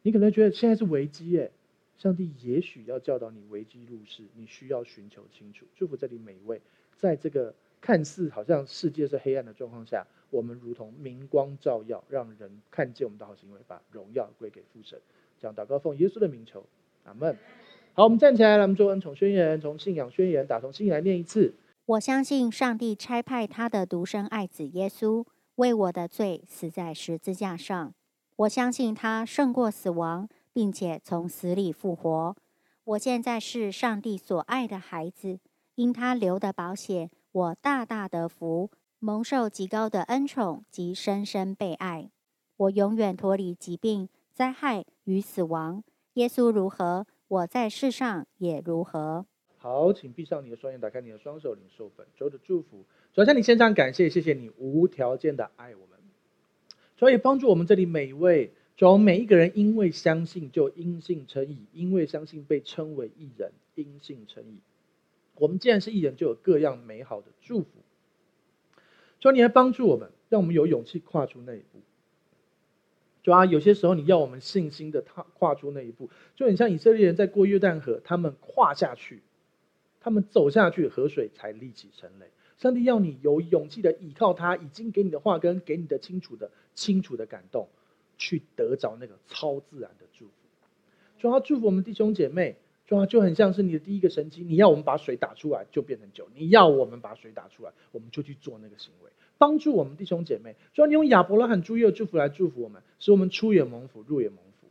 [0.02, 1.52] 你可能觉得现在是危机耶，
[1.98, 5.66] 上帝也许要教导你危机入世，你需要寻求清楚。
[5.76, 6.62] 祝福这里每一位，
[6.96, 14.98] 在这个看似好像世界是黑暗的状况下，我们如同明光照耀，让人看见我们的好行为，把荣耀归给父神。
[15.40, 16.64] 讲祷告，奉耶稣的名求，
[17.06, 17.36] 阿门。
[17.94, 21.53] 好，我们站起来，来，我们做恩宠宣言，从信仰宣言打从心里来念一次。
[21.86, 25.26] 我相信上帝差派他的独生爱子耶稣
[25.56, 27.94] 为我的罪死在十字架上。
[28.36, 32.36] 我相信他胜过死亡，并且从死里复活。
[32.84, 35.40] 我现在是上帝所爱的孩子，
[35.76, 42.10] 因他留的保险，我大大得福，蒙受极高的恩宠及深深被爱。
[42.56, 44.10] 我永远脱离疾病。
[44.40, 45.84] 灾害与死亡，
[46.14, 49.26] 耶稣如何，我在世上也如何。
[49.57, 52.86] 好，请闭上你的双眼，打开你的双手，领受本周的祝福。
[53.14, 55.99] 主要向你献上感谢，谢谢你无条件的爱我们。
[56.95, 64.60] 主要也帮助我们这里每一位，主要每一个人，因为相信就因信称义，因为相信被称为义人，因信称义。
[65.36, 67.68] 我们既然是艺人，就有各样美好的祝福。
[69.20, 71.82] 主要你来帮助我们，让我们有勇气跨出那一步。
[73.30, 79.22] 主啊，有些时候你要我们信心的踏跨出那一步，就很像以色列人在过约旦河，他们跨下去，
[80.00, 82.26] 他们走下去，河水才立起成垒。
[82.58, 87.70] 上帝要你有勇气的依靠他已经给你的话跟给你的清楚的清楚的感动，
[88.18, 90.32] 去得着那个超自然的祝福。
[91.20, 92.56] 主啊，祝福我们弟兄姐妹，
[92.88, 99.12] 主啊，就很像是你的第一个神迹，你要我们把水打出来就变成酒，你要我们把水打出来，我们就去做那个行为。
[99.40, 104.68] 帮助我们弟兄姐妹，主要你用亚伯拉罕、诸耶的祝福来祝福我们，使我们出也蒙福，入也蒙福。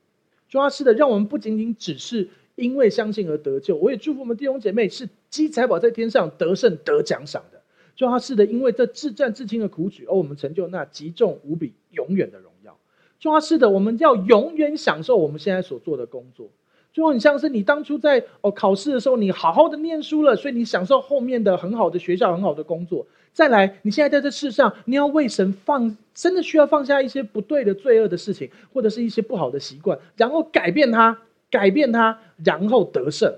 [0.49, 7.62] 主要是的，让我们不仅仅只是因为相信而得救，我也祝福我们弟兄姐妹是积财宝在天上，得胜得奖赏的。
[7.97, 12.78] 主要是的，因为这至战至轻的苦举，而我们成就那极重无比、永远的荣耀。
[13.19, 16.51] 主要是的，我们要永远享受我们现在所做的工作。
[16.93, 23.07] 就很像是你当初在哦考试的时候，你好好的念书了，所以你享受后面的很好的学校、很好的工作。
[23.39, 31.16] 再来，你现在在这世上，你要为神放，真的需要放下一些不对的罪恶的事情，或者是一些不好的习惯，然后改变它，
[31.48, 33.32] 改变它，然后得胜，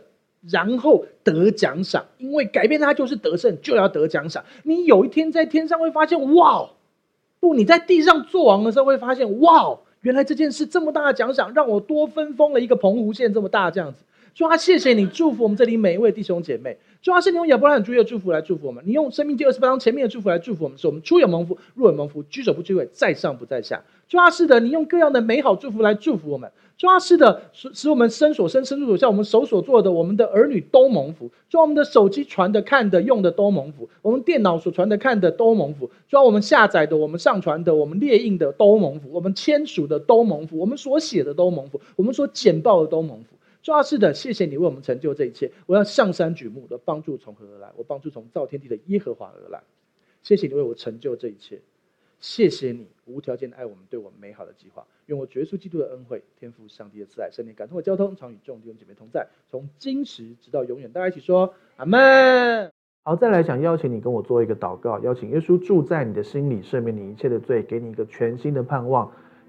[0.51, 2.07] 然后得奖赏。
[2.17, 4.43] 因为改变它就是得胜，就要得奖赏。
[4.63, 6.71] 你有一天在天上会发现，哇！
[7.39, 9.79] 不，你在地上做王的时候会发现，哇！
[10.01, 14.03] 原来这件事这么大的奖赏，让我多分封了一个澎湖县这么大这样子。
[14.33, 16.79] 主啊，谢谢你祝福我们这里每一位弟兄姐妹。
[17.03, 23.83] 主要是你用亚伯拉罕主义的祝福来祝福我们，你用生命第二十八章前面的祝福来祝福我们，说我们出有蒙福，入有蒙福，居首不居尾，在上不在下。
[24.09, 26.51] 主要是的，你用各样的美好祝福来祝福我们。
[26.77, 31.31] 主要是的，使使我们身所生，身入所下，我们手所做的，我们的儿女都蒙福。
[31.49, 35.91] 主要我们的手机传的、看的、用的都蒙福，我们电脑所传的、看的都蒙福。
[36.09, 43.30] 主要我们下载的、我们上传的、我们列印的都蒙福，我们签署的都蒙福，我们所写的都蒙福，我们所简报的都蒙福。
[43.63, 45.53] 主要是的，谢谢你为我们成就这一切。
[45.67, 47.71] 我要向山举目的帮助从何而来？
[47.77, 49.63] 我帮助从造天地的耶和华而来。
[50.23, 51.61] 谢谢你为我成就这一切。
[52.21, 54.87] 谢谢你无条件的爱我们，对我们美好的计划。
[55.07, 60.93] 用我耶稣基督的恩惠、天父上帝的慈爱、圣灵感动的交通，常与众弟兄姐妹同在，从今时直到永远。
[60.93, 62.71] 大家一起说阿门。
[63.03, 69.11] 好，再来想邀请你跟我做一个祷告，邀请耶稣住在你的心里，赦免你一切的罪，给你一个全新的盼望。